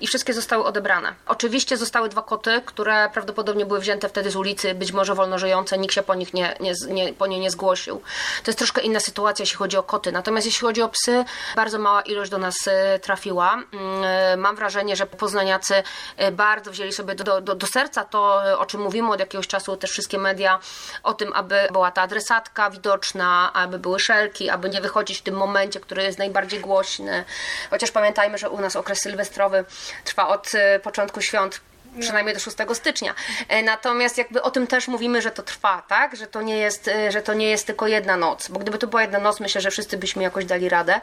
i 0.00 0.06
wszystkie 0.06 0.34
zostały 0.34 0.64
odebrane. 0.64 1.14
Oczywiście 1.26 1.76
zostały 1.76 2.08
dwa 2.08 2.22
koty, 2.22 2.62
które 2.66 3.10
prawdopodobnie 3.12 3.66
były 3.66 3.80
wzięte 3.80 4.08
wtedy 4.08 4.30
z 4.30 4.36
ulicy, 4.36 4.74
być 4.74 4.92
może 4.92 5.14
wolno 5.14 5.38
żyjące, 5.38 5.78
nikt 5.78 5.94
się 5.94 6.02
po 6.02 6.14
nich 6.14 6.34
nie, 6.34 6.56
nie, 6.60 6.72
nie, 6.88 7.12
po 7.12 7.26
nie 7.26 7.40
nie 7.40 7.50
zgłosił. 7.50 8.02
To 8.44 8.50
jest 8.50 8.58
troszkę 8.58 8.80
inna 8.80 9.00
sytuacja, 9.00 9.42
jeśli 9.42 9.56
chodzi 9.56 9.76
o 9.76 9.82
koty. 9.82 10.12
Natomiast 10.12 10.46
jeśli 10.46 10.66
chodzi 10.66 10.82
o 10.82 10.88
psy, 10.88 11.24
bardzo 11.56 11.78
mała 11.78 12.02
ilość 12.02 12.30
do 12.30 12.38
nas 12.38 12.66
y, 12.66 12.98
trafiła. 12.98 13.54
Mm, 13.72 14.04
y, 14.32 14.36
mam 14.36 14.56
wrażenie, 14.56 14.96
że 14.96 15.06
poznaniacy 15.06 15.74
y, 16.22 16.32
bardzo 16.32 16.70
wzięli 16.70 16.92
sobie 16.92 17.14
do, 17.14 17.40
do, 17.40 17.54
do 17.54 17.66
serca 17.66 18.04
to, 18.04 18.42
o 18.58 18.66
czym 18.66 18.80
mówimy 18.80 19.12
od 19.12 19.20
jakiegoś 19.20 19.46
czasu, 19.46 19.76
też 19.76 19.90
wszystkie 19.90 20.18
media, 20.18 20.58
o 21.02 21.14
tym, 21.14 21.32
aby 21.32 21.68
była 21.72 21.90
ta 21.90 22.02
adresatka 22.02 22.70
widoczna, 22.70 23.45
aby 23.52 23.78
były 23.78 24.00
szelki, 24.00 24.50
aby 24.50 24.68
nie 24.70 24.80
wychodzić 24.80 25.18
w 25.18 25.22
tym 25.22 25.34
momencie, 25.34 25.80
który 25.80 26.02
jest 26.02 26.18
najbardziej 26.18 26.60
głośny. 26.60 27.24
Chociaż 27.70 27.90
pamiętajmy, 27.90 28.38
że 28.38 28.50
u 28.50 28.60
nas 28.60 28.76
okres 28.76 28.98
sylwestrowy 29.02 29.64
trwa 30.04 30.28
od 30.28 30.54
y, 30.54 30.80
początku 30.82 31.20
świąt 31.20 31.60
przynajmniej 32.00 32.34
do 32.34 32.40
6 32.40 32.56
stycznia. 32.72 33.14
E, 33.48 33.62
Natomiast 33.62 34.18
jakby 34.18 34.42
o 34.42 34.50
tym 34.50 34.66
też 34.66 34.88
mówimy, 34.88 35.22
że 35.22 35.30
to 35.30 35.42
trwa, 35.42 35.82
tak? 35.88 36.16
Że 36.16 36.26
to 36.26 36.42
nie 36.42 36.56
jest, 36.58 36.88
e, 36.88 37.12
że 37.12 37.22
to 37.22 37.34
nie 37.34 37.50
jest 37.50 37.66
tylko 37.66 37.86
jedna 37.86 38.16
noc, 38.16 38.48
bo 38.48 38.58
gdyby 38.58 38.78
to 38.78 38.86
była 38.86 39.02
jedna 39.02 39.18
noc, 39.18 39.40
myślę, 39.40 39.60
że 39.60 39.70
wszyscy 39.70 39.98
byśmy 39.98 40.22
jakoś 40.22 40.44
dali 40.44 40.68
radę. 40.68 41.00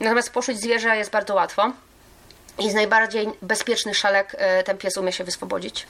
Natomiast 0.00 0.32
poszyć 0.32 0.60
zwierzę 0.60 0.96
jest 0.96 1.10
bardzo 1.10 1.34
łatwo. 1.34 1.72
I 2.58 2.70
z 2.70 2.74
najbardziej 2.74 3.28
bezpiecznych 3.42 3.96
szalek 3.96 4.36
e, 4.38 4.62
ten 4.62 4.78
pies 4.78 4.96
umie 4.96 5.12
się 5.12 5.24
wyswobodzić 5.24 5.86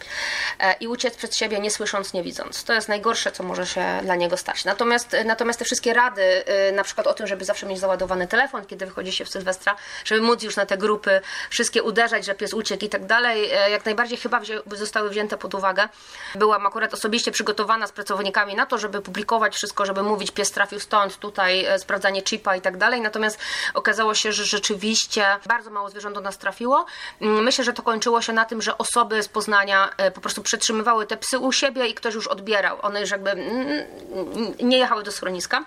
e, 0.58 0.74
i 0.80 0.88
uciec 0.88 1.16
przed 1.16 1.36
siebie, 1.36 1.60
nie 1.60 1.70
słysząc, 1.70 2.12
nie 2.12 2.22
widząc. 2.22 2.64
To 2.64 2.72
jest 2.72 2.88
najgorsze, 2.88 3.32
co 3.32 3.42
może 3.42 3.66
się 3.66 4.00
dla 4.02 4.16
niego 4.16 4.36
stać. 4.36 4.64
Natomiast, 4.64 5.14
e, 5.14 5.24
natomiast 5.24 5.58
te 5.58 5.64
wszystkie 5.64 5.94
rady, 5.94 6.44
na 6.72 6.84
przykład 6.84 7.06
o 7.06 7.14
tym, 7.14 7.26
żeby 7.26 7.44
zawsze 7.44 7.66
mieć 7.66 7.78
załadowany 7.78 8.26
telefon, 8.26 8.66
kiedy 8.66 8.86
wychodzi 8.86 9.12
się 9.12 9.24
w 9.24 9.28
Sylwestra, 9.28 9.76
żeby 10.04 10.22
móc 10.22 10.42
już 10.42 10.56
na 10.56 10.66
te 10.66 10.78
grupy 10.78 11.20
wszystkie 11.50 11.82
uderzać, 11.82 12.24
że 12.24 12.34
pies 12.34 12.54
uciekł 12.54 12.84
i 12.84 12.88
tak 12.88 13.06
dalej, 13.06 13.50
jak 13.70 13.84
najbardziej 13.84 14.18
chyba 14.18 14.40
zostały 14.66 15.10
wzięte 15.10 15.36
pod 15.36 15.54
uwagę. 15.54 15.88
Byłam 16.34 16.66
akurat 16.66 16.94
osobiście 16.94 17.32
przygotowana 17.32 17.86
z 17.86 17.92
pracownikami 17.92 18.54
na 18.54 18.66
to, 18.66 18.78
żeby 18.78 19.02
publikować 19.02 19.54
wszystko, 19.54 19.86
żeby 19.86 20.02
mówić, 20.02 20.30
pies 20.30 20.50
trafił 20.50 20.80
stąd, 20.80 21.18
tutaj 21.18 21.66
sprawdzanie 21.78 22.22
chipa 22.22 22.56
i 22.56 22.60
tak 22.60 22.76
dalej. 22.76 23.00
Natomiast 23.00 23.38
okazało 23.74 24.14
się, 24.14 24.32
że 24.32 24.44
rzeczywiście 24.44 25.26
bardzo 25.46 25.70
mało 25.70 25.90
zwierząt 25.90 26.14
do 26.14 26.20
nas 26.20 26.38
trafiło. 26.50 26.86
Mm, 27.20 27.44
Myślę, 27.44 27.64
że 27.64 27.72
to 27.72 27.82
kończyło 27.82 28.22
się 28.22 28.32
na 28.32 28.44
tym, 28.44 28.62
że 28.62 28.78
osoby 28.78 29.22
z 29.22 29.28
Poznania 29.28 29.90
e, 29.96 30.10
po 30.10 30.20
prostu 30.20 30.42
przetrzymywały 30.42 31.06
te 31.06 31.16
psy 31.16 31.38
u 31.38 31.52
siebie 31.52 31.86
i 31.86 31.94
ktoś 31.94 32.14
już 32.14 32.26
odbierał. 32.26 32.78
One 32.82 33.00
już 33.00 33.10
jakby 33.10 33.30
mm, 33.30 33.46
mm, 33.46 34.54
nie 34.60 34.78
jechały 34.78 35.02
do 35.02 35.12
schroniska. 35.12 35.64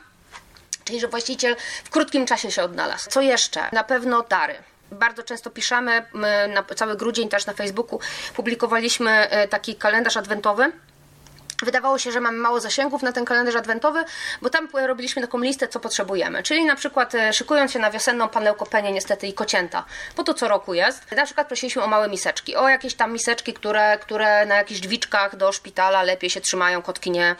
Czyli, 0.85 0.99
że 0.99 1.07
właściciel 1.07 1.55
w 1.83 1.89
krótkim 1.89 2.25
czasie 2.25 2.51
się 2.51 2.63
odnalazł. 2.63 3.09
Co 3.09 3.21
jeszcze? 3.21 3.69
Na 3.71 3.83
pewno 3.83 4.23
dary. 4.29 4.55
Bardzo 4.91 5.23
często 5.23 5.49
piszemy, 5.49 6.05
my 6.13 6.47
na 6.53 6.75
cały 6.75 6.97
grudzień 6.97 7.29
też 7.29 7.45
na 7.45 7.53
Facebooku 7.53 7.99
publikowaliśmy 8.35 9.11
e, 9.11 9.47
taki 9.47 9.75
kalendarz 9.75 10.17
adwentowy. 10.17 10.71
Wydawało 11.63 11.97
się, 11.97 12.11
że 12.11 12.19
mamy 12.19 12.37
mało 12.37 12.59
zasięgów 12.59 13.01
na 13.03 13.11
ten 13.11 13.25
kalendarz 13.25 13.55
adwentowy, 13.55 14.03
bo 14.41 14.49
tam 14.49 14.67
robiliśmy 14.73 15.21
taką 15.21 15.37
listę, 15.39 15.67
co 15.67 15.79
potrzebujemy. 15.79 16.43
Czyli 16.43 16.65
na 16.65 16.75
przykład 16.75 17.15
e, 17.15 17.33
szykując 17.33 17.71
się 17.71 17.79
na 17.79 17.91
wiosenną 17.91 18.29
panełkopenię 18.29 18.91
niestety 18.91 19.27
i 19.27 19.33
kocięta, 19.33 19.85
bo 20.17 20.23
to 20.23 20.33
co 20.33 20.47
roku 20.47 20.73
jest. 20.73 21.11
Na 21.11 21.25
przykład 21.25 21.47
prosiliśmy 21.47 21.83
o 21.83 21.87
małe 21.87 22.09
miseczki, 22.09 22.55
o 22.55 22.69
jakieś 22.69 22.93
tam 22.95 23.13
miseczki, 23.13 23.53
które, 23.53 23.97
które 23.97 24.45
na 24.45 24.55
jakichś 24.55 24.79
drzwiczkach 24.79 25.35
do 25.35 25.51
szpitala 25.51 26.03
lepiej 26.03 26.29
się 26.29 26.41
trzymają, 26.41 26.81
kotki 26.81 27.11
nie, 27.11 27.35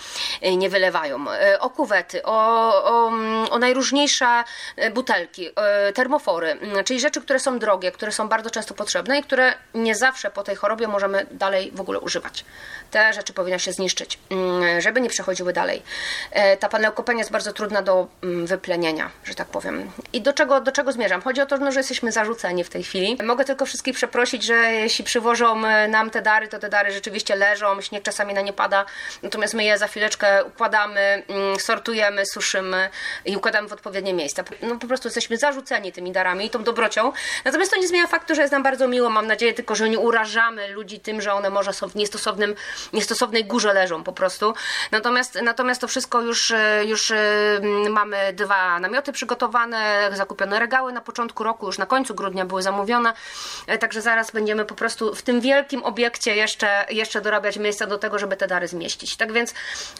nie 0.58 0.70
wylewają. 0.70 1.32
E, 1.32 1.60
O 1.60 1.70
kuwety, 1.70 2.24
o, 2.24 2.38
o, 2.84 3.08
mm, 3.08 3.48
o 3.52 3.60
najróżniejsze 3.60 4.44
e, 4.76 4.92
butelki, 4.92 5.50
e, 5.56 5.94
termofory, 5.94 6.52
mm, 6.52 6.84
czyli 6.84 7.00
rzeczy, 7.00 7.22
które 7.22 7.40
są 7.40 7.60
drogie, 7.60 7.92
które 7.92 8.12
są 8.12 8.28
bardzo 8.28 8.50
często 8.50 8.74
potrzebne 8.74 9.20
i 9.20 9.24
które 9.24 9.54
nie 9.74 9.96
zawsze 9.96 10.32
po 10.32 10.44
tej 10.44 10.56
chorobie 10.56 10.88
możemy 10.88 11.26
dalej 11.32 11.72
w 11.76 11.82
ogóle 11.82 12.00
używać. 12.00 12.46
Te 12.92 13.14
rzeczy 13.14 13.34
powinno 13.34 13.60
się 13.60 13.74
zniszczyć, 13.74 14.13
mm, 14.30 14.82
żeby 14.82 15.02
nie 15.02 15.10
przechodziły 15.10 15.54
dalej. 15.54 15.84
E, 16.32 16.58
Ta 16.58 16.70
panełkopenia 16.70 17.20
jest 17.20 17.32
bardzo 17.32 17.54
trudna 17.54 17.82
do 17.82 18.08
mm, 18.24 18.46
wyplenienia, 18.46 19.10
że 19.24 19.36
tak 19.36 19.48
powiem. 19.48 19.92
I 20.14 20.22
do 20.22 20.34
czego, 20.34 20.62
do 20.62 20.72
czego 20.72 20.92
zmierzam? 20.92 21.22
Chodzi 21.22 21.42
o 21.42 21.46
to, 21.46 21.58
no, 21.58 21.72
że 21.72 21.80
jesteśmy 21.80 22.12
zarzuceni 22.12 22.64
w 22.64 22.70
tej 22.70 22.84
chwili. 22.84 23.18
Mogę 23.24 23.46
tylko 23.46 23.66
wszystkich 23.66 23.96
przeprosić, 23.96 24.44
że 24.44 24.56
jeśli 24.56 25.06
przywożą 25.06 25.66
e, 25.66 25.88
nam 25.88 26.10
te 26.10 26.22
dary, 26.22 26.48
to 26.48 26.60
te 26.60 26.70
dary 26.70 26.92
rzeczywiście 26.92 27.36
leżą, 27.36 27.82
śnieg 27.82 28.04
czasami 28.04 28.34
na 28.34 28.42
nie 28.42 28.54
pada, 28.54 28.86
natomiast 29.24 29.54
my 29.54 29.64
je 29.64 29.78
za 29.78 29.88
chwileczkę 29.88 30.44
układamy, 30.46 31.24
mm, 31.28 31.60
sortujemy, 31.60 32.26
suszymy 32.26 32.90
i 33.26 33.38
układamy 33.38 33.68
w 33.68 33.74
odpowiednie 33.74 34.14
miejsca. 34.14 34.44
No 34.62 34.76
po 34.76 34.88
prostu 34.88 35.08
jesteśmy 35.08 35.38
zarzuceni 35.38 35.92
tymi 35.92 36.12
darami 36.12 36.46
i 36.46 36.50
tą 36.50 36.64
dobrocią. 36.64 37.12
Natomiast 37.46 37.72
to 37.72 37.78
nie 37.78 37.88
zmienia 37.88 38.08
faktu, 38.08 38.36
że 38.36 38.42
jest 38.42 38.52
nam 38.52 38.64
bardzo 38.64 38.88
miło. 38.88 39.10
Mam 39.10 39.28
nadzieję 39.28 39.54
tylko, 39.54 39.76
że 39.76 39.90
nie 39.90 40.00
urażamy 40.00 40.68
ludzi 40.68 41.00
tym, 41.00 41.22
że 41.22 41.34
one 41.34 41.50
może 41.50 41.74
są 41.74 41.90
w 41.90 41.96
niestosownym, 41.96 42.56
niestosownej 42.94 43.46
górze 43.46 43.74
leżą 43.74 44.03
po 44.04 44.14
prostu. 44.14 44.54
Natomiast, 44.92 45.40
natomiast 45.44 45.82
to 45.82 45.88
wszystko 45.88 46.22
już, 46.22 46.52
e, 46.52 46.86
już 46.86 47.12
e, 47.12 47.16
mamy 47.90 48.34
dwa 48.34 48.80
namioty 48.80 49.12
przygotowane, 49.12 50.10
zakupione 50.14 50.60
regały 50.60 50.94
na 50.94 51.02
początku 51.02 51.44
roku, 51.44 51.66
już 51.66 51.78
na 51.78 51.86
końcu 51.86 52.16
grudnia 52.16 52.46
były 52.46 52.62
zamówione. 52.62 53.14
E, 53.68 53.78
Także 53.78 54.02
zaraz 54.02 54.32
będziemy 54.32 54.66
po 54.66 54.76
prostu 54.76 55.16
w 55.16 55.22
tym 55.22 55.42
wielkim 55.42 55.84
obiekcie 55.84 56.36
jeszcze, 56.36 56.86
jeszcze 56.90 57.22
dorabiać 57.22 57.58
miejsca 57.58 57.88
do 57.88 57.98
tego, 57.98 58.20
żeby 58.20 58.38
te 58.38 58.48
dary 58.48 58.68
zmieścić. 58.68 59.18
Tak 59.18 59.32
więc 59.32 59.54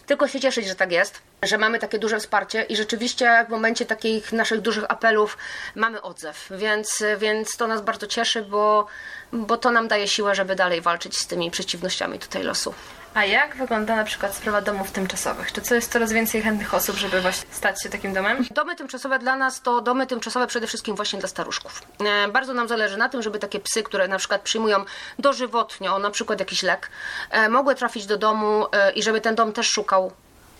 tylko 0.06 0.28
się 0.28 0.40
cieszyć, 0.40 0.66
że 0.66 0.74
tak 0.74 0.92
jest, 0.92 1.22
że 1.42 1.58
mamy 1.58 1.78
takie 1.78 1.98
duże 1.98 2.18
wsparcie 2.18 2.62
i 2.62 2.76
rzeczywiście 2.76 3.44
w 3.48 3.50
momencie 3.50 3.86
takich 3.86 4.32
naszych 4.32 4.60
dużych 4.60 4.84
apelów 4.88 5.38
mamy 5.74 6.02
odzew, 6.02 6.46
więc, 6.50 7.04
więc 7.18 7.56
to 7.56 7.66
nas 7.66 7.82
bardzo 7.82 8.06
cieszy, 8.06 8.42
bo, 8.42 8.86
bo 9.32 9.56
to 9.56 9.70
nam 9.70 9.88
daje 9.88 10.08
siłę, 10.08 10.34
żeby 10.34 10.54
dalej 10.56 10.80
walczyć 10.80 11.18
z 11.18 11.26
tymi 11.26 11.50
przeciwnościami 11.50 12.18
tutaj 12.18 12.42
losu. 12.42 12.74
A 13.14 13.24
jak 13.24 13.56
wygląda 13.56 13.96
na 13.96 14.04
przykład 14.04 14.34
sprawa 14.34 14.60
domów 14.60 14.90
tymczasowych? 14.92 15.52
Czy 15.52 15.60
co 15.60 15.74
jest 15.74 15.92
coraz 15.92 16.12
więcej 16.12 16.42
chętnych 16.42 16.74
osób, 16.74 16.96
żeby 16.96 17.20
właśnie 17.20 17.46
stać 17.50 17.82
się 17.82 17.88
takim 17.88 18.12
domem? 18.14 18.44
Domy 18.50 18.76
tymczasowe 18.76 19.18
dla 19.18 19.36
nas 19.36 19.62
to 19.62 19.80
domy 19.80 20.06
tymczasowe 20.06 20.46
przede 20.46 20.66
wszystkim 20.66 20.96
właśnie 20.96 21.18
dla 21.18 21.28
staruszków. 21.28 21.82
E, 22.06 22.28
Bardzo 22.28 22.54
nam 22.54 22.68
zależy 22.68 22.96
na 22.96 23.08
tym, 23.08 23.22
żeby 23.22 23.38
takie 23.38 23.60
psy, 23.60 23.82
które 23.82 24.08
na 24.08 24.18
przykład 24.18 24.42
przyjmują 24.42 24.84
dożywotnio, 25.18 25.98
na 25.98 26.10
przykład 26.10 26.40
jakiś 26.40 26.62
lek, 26.62 26.90
e, 27.30 27.48
mogły 27.48 27.74
trafić 27.74 28.06
do 28.06 28.16
domu 28.18 28.66
e, 28.72 28.92
i 28.92 29.02
żeby 29.02 29.20
ten 29.20 29.34
dom 29.34 29.52
też 29.52 29.68
szukał 29.68 30.12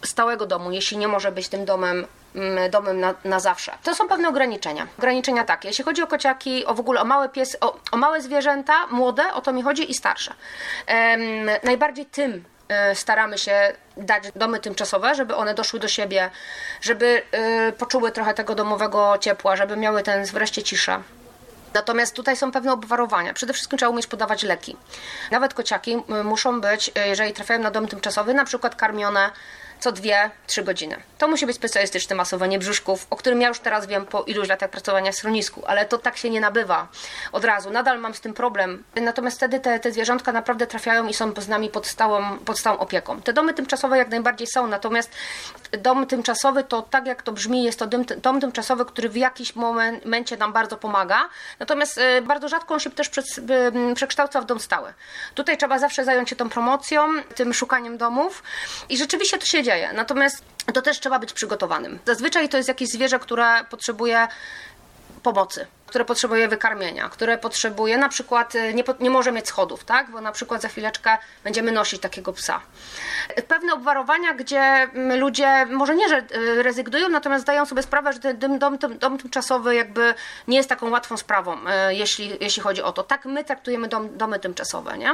stałego 0.07 0.47
domu, 0.47 0.73
jeśli 0.73 0.97
nie 0.97 1.09
może 1.09 1.33
być 1.33 1.49
tym 1.49 1.65
domem 1.65 2.07
mm, 2.35 2.71
domem 2.71 3.01
na, 3.01 3.15
na 3.25 3.41
zawsze. 3.41 3.73
To 3.83 3.95
są 3.95 4.09
pewne 4.09 4.29
ograniczenia. 4.29 4.87
Ograniczenia 4.99 5.45
takie, 5.45 5.69
jeśli 5.69 5.85
chodzi 5.85 6.03
o 6.03 6.07
kociaki, 6.07 6.67
o 6.67 6.75
w 6.75 6.81
ogóle 6.81 7.01
o 7.01 7.05
małe 7.05 7.29
pies, 7.29 7.57
o, 7.61 7.77
o 7.93 7.97
małe 7.97 8.21
zwierzęta, 8.21 8.87
młode, 8.87 9.33
o 9.35 9.41
to 9.41 9.53
mi 9.53 9.63
chodzi 9.63 9.91
i 9.91 9.95
starsze. 9.95 10.35
Em, 10.87 11.51
najbardziej 11.63 12.07
tym 12.07 12.45
e, 12.69 12.95
staramy 12.95 13.39
się 13.39 13.73
dać 13.97 14.25
domy 14.37 14.61
tymczasowe, 14.61 15.15
żeby 15.15 15.35
one 15.35 15.55
doszły 15.55 15.81
do 15.81 15.89
siebie, 15.89 16.31
żeby 16.81 17.23
e, 17.33 17.73
poczuły 17.73 18.13
trochę 18.13 18.35
tego 18.35 18.55
domowego 18.55 19.19
ciepła, 19.21 19.57
żeby 19.57 19.77
miały 19.77 20.03
ten 20.03 20.25
wreszcie 20.25 20.63
ciszę. 20.63 21.03
Natomiast 21.75 22.15
tutaj 22.15 22.37
są 22.37 22.53
pewne 22.53 22.73
obwarowania. 22.73 23.35
Przede 23.35 23.53
wszystkim 23.53 23.79
trzeba 23.79 23.91
umieć 23.91 24.07
podawać 24.07 24.43
leki. 24.43 24.77
Nawet 25.31 25.55
kociaki 25.55 25.97
y, 26.21 26.25
muszą 26.25 26.61
być, 26.61 26.89
y, 26.89 27.09
jeżeli 27.09 27.33
trafiają 27.33 27.61
na 27.61 27.71
dom 27.71 27.89
tymczasowy, 27.89 28.35
na 28.35 28.45
przykład 28.45 28.77
karmione 28.77 29.31
co 29.85 29.93
2-3 29.93 30.65
godziny. 30.65 30.97
To 31.19 31.29
musi 31.29 31.47
być 31.47 31.57
specjalistyczne 31.57 32.17
masowanie 32.17 32.59
brzuszków, 32.59 33.07
o 33.11 33.17
którym 33.17 33.41
ja 33.41 33.49
już 33.49 33.59
teraz 33.59 33.87
wiem 33.87 34.07
po 34.07 34.23
iluś 34.23 34.49
latach 34.49 34.71
pracowania 34.71 35.13
w 35.13 35.15
schronisku, 35.15 35.63
ale 35.67 35.85
to 35.85 35.99
tak 35.99 36.17
się 36.17 36.31
nie 36.31 36.41
nabywa 36.41 36.89
od 37.33 37.45
razu. 37.45 37.71
Nadal 37.71 38.01
mam 38.01 38.15
z 38.15 38.21
tym 38.21 38.35
problem. 38.35 38.85
Natomiast 38.95 39.37
wtedy 39.37 39.61
te, 39.61 39.81
te 39.81 39.93
zwierzątka 39.93 40.33
naprawdę 40.33 40.67
trafiają 40.67 41.07
i 41.07 41.15
są 41.15 41.33
z 41.39 41.49
nami 41.49 41.71
pod 41.71 41.87
stałą, 41.87 42.39
pod 42.39 42.59
stałą 42.59 42.79
opieką. 42.79 43.23
Te 43.23 43.33
domy 43.33 43.55
tymczasowe 43.55 43.99
jak 43.99 44.09
najbardziej 44.09 44.47
są, 44.47 44.67
natomiast 44.67 45.11
dom 45.73 46.07
tymczasowy 46.07 46.65
to 46.65 46.83
tak 46.83 47.07
jak 47.07 47.23
to 47.23 47.33
brzmi, 47.33 47.65
jest 47.65 47.79
to 47.79 47.87
dom, 47.87 48.05
dom 48.05 48.41
tymczasowy, 48.41 48.85
który 48.85 49.09
w 49.09 49.17
jakiś 49.17 49.57
momencie 49.57 50.37
nam 50.37 50.53
bardzo 50.53 50.77
pomaga, 50.77 51.29
natomiast 51.59 51.99
e, 51.99 52.23
bardzo 52.23 52.49
rzadko 52.49 52.75
on 52.75 52.81
się 52.81 52.91
też 52.91 53.09
e, 53.09 53.95
przekształca 53.95 54.41
w 54.41 54.45
dom 54.45 54.61
stały. 54.61 54.95
Tutaj 55.35 55.59
trzeba 55.59 55.79
zawsze 55.79 56.05
zająć 56.05 56.31
się 56.31 56.37
tą 56.37 56.49
promocją, 56.49 57.23
tym 57.35 57.55
szukaniem 57.55 57.99
domów 57.99 58.43
i 58.89 58.97
rzeczywiście 58.97 59.39
to 59.39 59.47
się 59.47 59.63
dzieje. 59.63 59.74
Natomiast 59.95 60.43
to 60.75 60.83
też 60.83 61.01
trzeba 61.01 61.19
być 61.19 61.33
przygotowanym. 61.33 61.99
Zazwyczaj 62.05 62.49
to 62.49 62.57
jest 62.57 62.69
jakieś 62.69 62.89
zwierzę, 62.89 63.19
które 63.19 63.65
potrzebuje 63.71 64.29
pomocy, 65.25 65.67
które 65.87 66.05
potrzebuje 66.05 66.49
wykarmienia, 66.49 67.09
które 67.09 67.39
potrzebuje 67.39 67.99
na 67.99 68.09
przykład 68.09 68.55
y, 68.55 68.75
nie, 68.75 68.85
nie 69.01 69.11
może 69.11 69.33
mieć 69.33 69.49
schodów, 69.49 69.85
tak? 69.85 70.11
Bo 70.11 70.21
na 70.21 70.33
przykład 70.33 70.63
za 70.63 70.69
chwileczkę 70.69 71.19
będziemy 71.45 71.73
nosić 71.73 72.01
takiego 72.01 72.33
psa. 72.33 72.61
Pewne 73.49 73.75
obwarowania, 73.75 74.35
gdzie 74.35 74.61
mm, 74.61 75.21
ludzie 75.21 75.67
może 75.67 75.95
nie, 75.95 76.09
że 76.09 76.23
y, 76.35 76.63
rezygnują, 76.63 77.09
natomiast 77.09 77.43
zdają 77.45 77.67
sobie 77.67 77.83
sprawę, 77.83 78.13
że 78.13 78.19
ten 78.21 78.59
dom, 78.59 78.79
dom, 78.79 78.99
dom, 78.99 79.19
tymczasowy 79.19 79.75
jakby 79.75 80.15
nie 80.49 80.57
jest 80.57 80.69
taką 80.69 80.91
łatwą 80.91 81.17
sprawą, 81.17 81.57
y, 81.57 81.95
jeśli, 81.95 82.37
jeśli 82.41 82.63
chodzi 82.63 82.83
o 82.83 82.93
to. 82.93 83.03
Tak 83.03 83.25
my 83.25 83.45
traktujemy 83.45 83.89
dom, 83.89 84.17
domy 84.19 84.41
tymczasowe, 84.41 84.99
nie? 84.99 85.11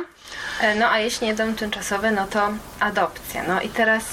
E, 0.61 0.75
No 0.75 0.91
a 0.91 0.99
jeśli 0.99 1.27
nie 1.27 1.35
dom 1.35 1.55
tymczasowy, 1.55 2.11
no 2.11 2.27
to 2.27 2.49
adopcja. 2.81 3.43
No 3.43 3.61
i 3.61 3.69
teraz 3.69 4.05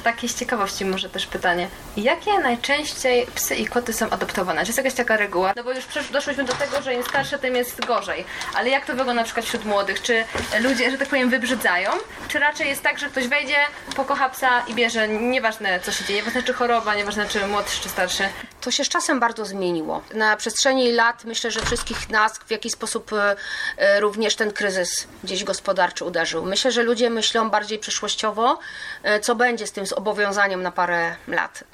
takie 0.00 0.28
z 0.28 0.34
ciekawości 0.34 0.84
może 0.84 1.08
też 1.08 1.26
pytanie. 1.26 1.68
Jakie 1.96 2.38
najczęściej 2.38 3.26
psy 3.34 3.54
i 3.54 3.66
koty 3.66 3.92
są 3.92 4.10
adoptowane? 4.10 4.60
Czy 4.62 4.68
jest 4.68 4.78
jakaś 4.78 4.94
taka 4.94 5.16
reguła? 5.16 5.52
No 5.56 5.64
bo 5.64 5.72
już 5.72 5.84
doszłyśmy 6.12 6.44
do 6.44 6.52
tego, 6.52 6.82
że 6.82 6.94
im 6.94 7.02
starsze, 7.02 7.38
tym 7.38 7.56
jest 7.56 7.86
gorzej. 7.86 8.24
Ale 8.54 8.70
jak 8.70 8.86
to 8.86 8.92
wygląda 8.92 9.14
na 9.14 9.24
przykład 9.24 9.46
wśród 9.46 9.64
młodych? 9.64 10.02
Czy 10.02 10.24
ludzie, 10.60 10.90
że 10.90 10.98
tak 10.98 11.08
powiem, 11.08 11.30
wybrzydzają? 11.30 11.90
Czy 12.28 12.38
raczej 12.38 12.68
jest 12.68 12.82
tak, 12.82 12.98
że 12.98 13.08
ktoś 13.08 13.28
wejdzie, 13.28 13.56
pokocha 13.96 14.28
psa 14.28 14.64
i 14.66 14.74
bierze, 14.74 15.08
nieważne 15.08 15.80
co 15.80 15.92
się 15.92 16.04
dzieje, 16.04 16.18
nieważne 16.18 16.42
czy 16.42 16.52
choroba, 16.52 16.94
nieważne 16.94 17.28
czy 17.28 17.46
młodszy 17.46 17.82
czy 17.82 17.88
starszy? 17.88 18.24
To 18.60 18.70
się 18.70 18.84
z 18.84 18.88
czasem 18.88 19.20
bardzo 19.20 19.44
zmieniło. 19.44 20.02
Na 20.14 20.36
przestrzeni 20.36 20.92
lat 20.92 21.24
myślę, 21.24 21.50
że 21.50 21.60
wszystkich 21.60 22.10
nas 22.10 22.38
w 22.38 22.50
jakiś 22.50 22.72
sposób 22.72 23.12
e, 23.12 23.36
e, 23.76 24.00
również 24.00 24.36
ten 24.36 24.52
kryzys 24.52 25.06
gdzieś 25.24 25.44
gospodarczy 25.44 26.04
uderzył. 26.04 26.44
Myślę, 26.44 26.72
że 26.72 26.82
ludzie 26.82 27.10
myślą 27.10 27.50
bardziej 27.50 27.78
przyszłościowo, 27.78 28.58
e, 29.02 29.20
co 29.20 29.34
będzie 29.34 29.66
z 29.66 29.72
z 29.72 29.81
tym 29.82 29.96
zobowiązaniem 29.96 30.62
na 30.62 30.72
parę 30.72 31.16
lat. 31.28 31.64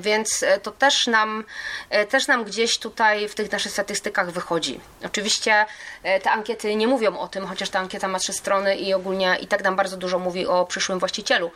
Więc 0.00 0.44
to 0.62 0.70
też 0.70 1.06
nam, 1.06 1.44
też 2.08 2.26
nam 2.26 2.44
gdzieś 2.44 2.78
tutaj 2.78 3.28
w 3.28 3.34
tych 3.34 3.52
naszych 3.52 3.72
statystykach 3.72 4.30
wychodzi. 4.30 4.80
Oczywiście 5.04 5.66
te 6.22 6.30
ankiety 6.30 6.76
nie 6.76 6.88
mówią 6.88 7.18
o 7.18 7.28
tym, 7.28 7.46
chociaż 7.46 7.70
ta 7.70 7.78
ankieta 7.78 8.08
ma 8.08 8.18
trzy 8.18 8.32
strony 8.32 8.76
i 8.76 8.94
ogólnie 8.94 9.36
i 9.40 9.46
tak 9.46 9.64
nam 9.64 9.76
bardzo 9.76 9.96
dużo 9.96 10.18
mówi 10.18 10.46
o 10.46 10.66
przyszłym 10.66 10.98
właścicielu. 10.98 11.50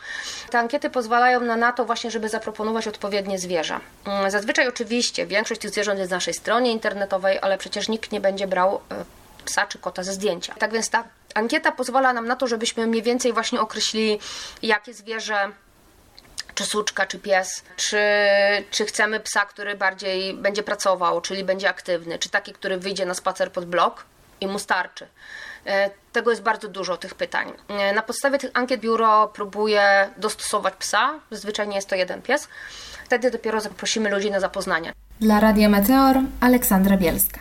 Te 0.49 0.59
ankiety 0.59 0.89
pozwalają 0.89 1.41
na, 1.41 1.55
na 1.55 1.71
to 1.71 1.85
właśnie, 1.85 2.11
żeby 2.11 2.29
zaproponować 2.29 2.87
odpowiednie 2.87 3.39
zwierzę. 3.39 3.79
Mm, 4.05 4.31
zazwyczaj 4.31 4.67
oczywiście 4.67 5.25
większość 5.25 5.61
tych 5.61 5.71
zwierząt 5.71 5.99
jest 5.99 6.11
na 6.11 6.17
naszej 6.17 6.33
stronie 6.33 6.71
internetowej, 6.71 7.39
ale 7.41 7.57
przecież 7.57 7.89
nikt 7.89 8.11
nie 8.11 8.21
będzie 8.21 8.47
brał 8.47 8.81
e, 8.91 9.05
psa 9.45 9.67
czy 9.67 9.79
kota 9.79 10.03
ze 10.03 10.13
zdjęcia. 10.13 10.55
Tak 10.59 10.71
więc 10.71 10.89
ta 10.89 11.03
ankieta 11.33 11.71
pozwala 11.71 12.13
nam 12.13 12.27
na 12.27 12.35
to, 12.35 12.47
żebyśmy 12.47 12.87
mniej 12.87 13.03
więcej 13.03 13.33
właśnie 13.33 13.61
określili, 13.61 14.19
jakie 14.61 14.93
zwierzę 14.93 15.51
czy 16.59 16.65
suczka, 16.65 17.05
czy 17.05 17.19
pies, 17.19 17.63
czy, 17.75 17.97
czy 18.71 18.85
chcemy 18.85 19.19
psa, 19.19 19.45
który 19.45 19.75
bardziej 19.75 20.33
będzie 20.33 20.63
pracował, 20.63 21.21
czyli 21.21 21.43
będzie 21.43 21.69
aktywny, 21.69 22.19
czy 22.19 22.29
taki, 22.29 22.53
który 22.53 22.77
wyjdzie 22.77 23.05
na 23.05 23.13
spacer 23.13 23.51
pod 23.51 23.65
blok 23.65 24.05
i 24.41 24.47
mu 24.47 24.59
starczy. 24.59 25.07
E, 25.65 25.89
tego 26.11 26.29
jest 26.29 26.43
bardzo 26.43 26.67
dużo, 26.67 26.97
tych 26.97 27.15
pytań. 27.15 27.53
E, 27.67 27.93
na 27.93 28.01
podstawie 28.01 28.37
tych 28.37 28.51
ankiet 28.53 28.81
biuro 28.81 29.27
próbuje 29.27 30.09
dostosować 30.17 30.73
psa, 30.75 31.19
zazwyczaj 31.31 31.67
nie 31.67 31.75
jest 31.75 31.89
to 31.89 31.95
jeden 31.95 32.21
pies. 32.21 32.47
Wtedy 33.05 33.31
dopiero 33.31 33.61
zaprosimy 33.61 34.09
ludzi 34.09 34.31
na 34.31 34.39
zapoznanie. 34.39 34.93
Dla 35.19 35.39
Radia 35.39 35.69
Meteor 35.69 36.15
Aleksandra 36.41 36.97
Bielska. 36.97 37.39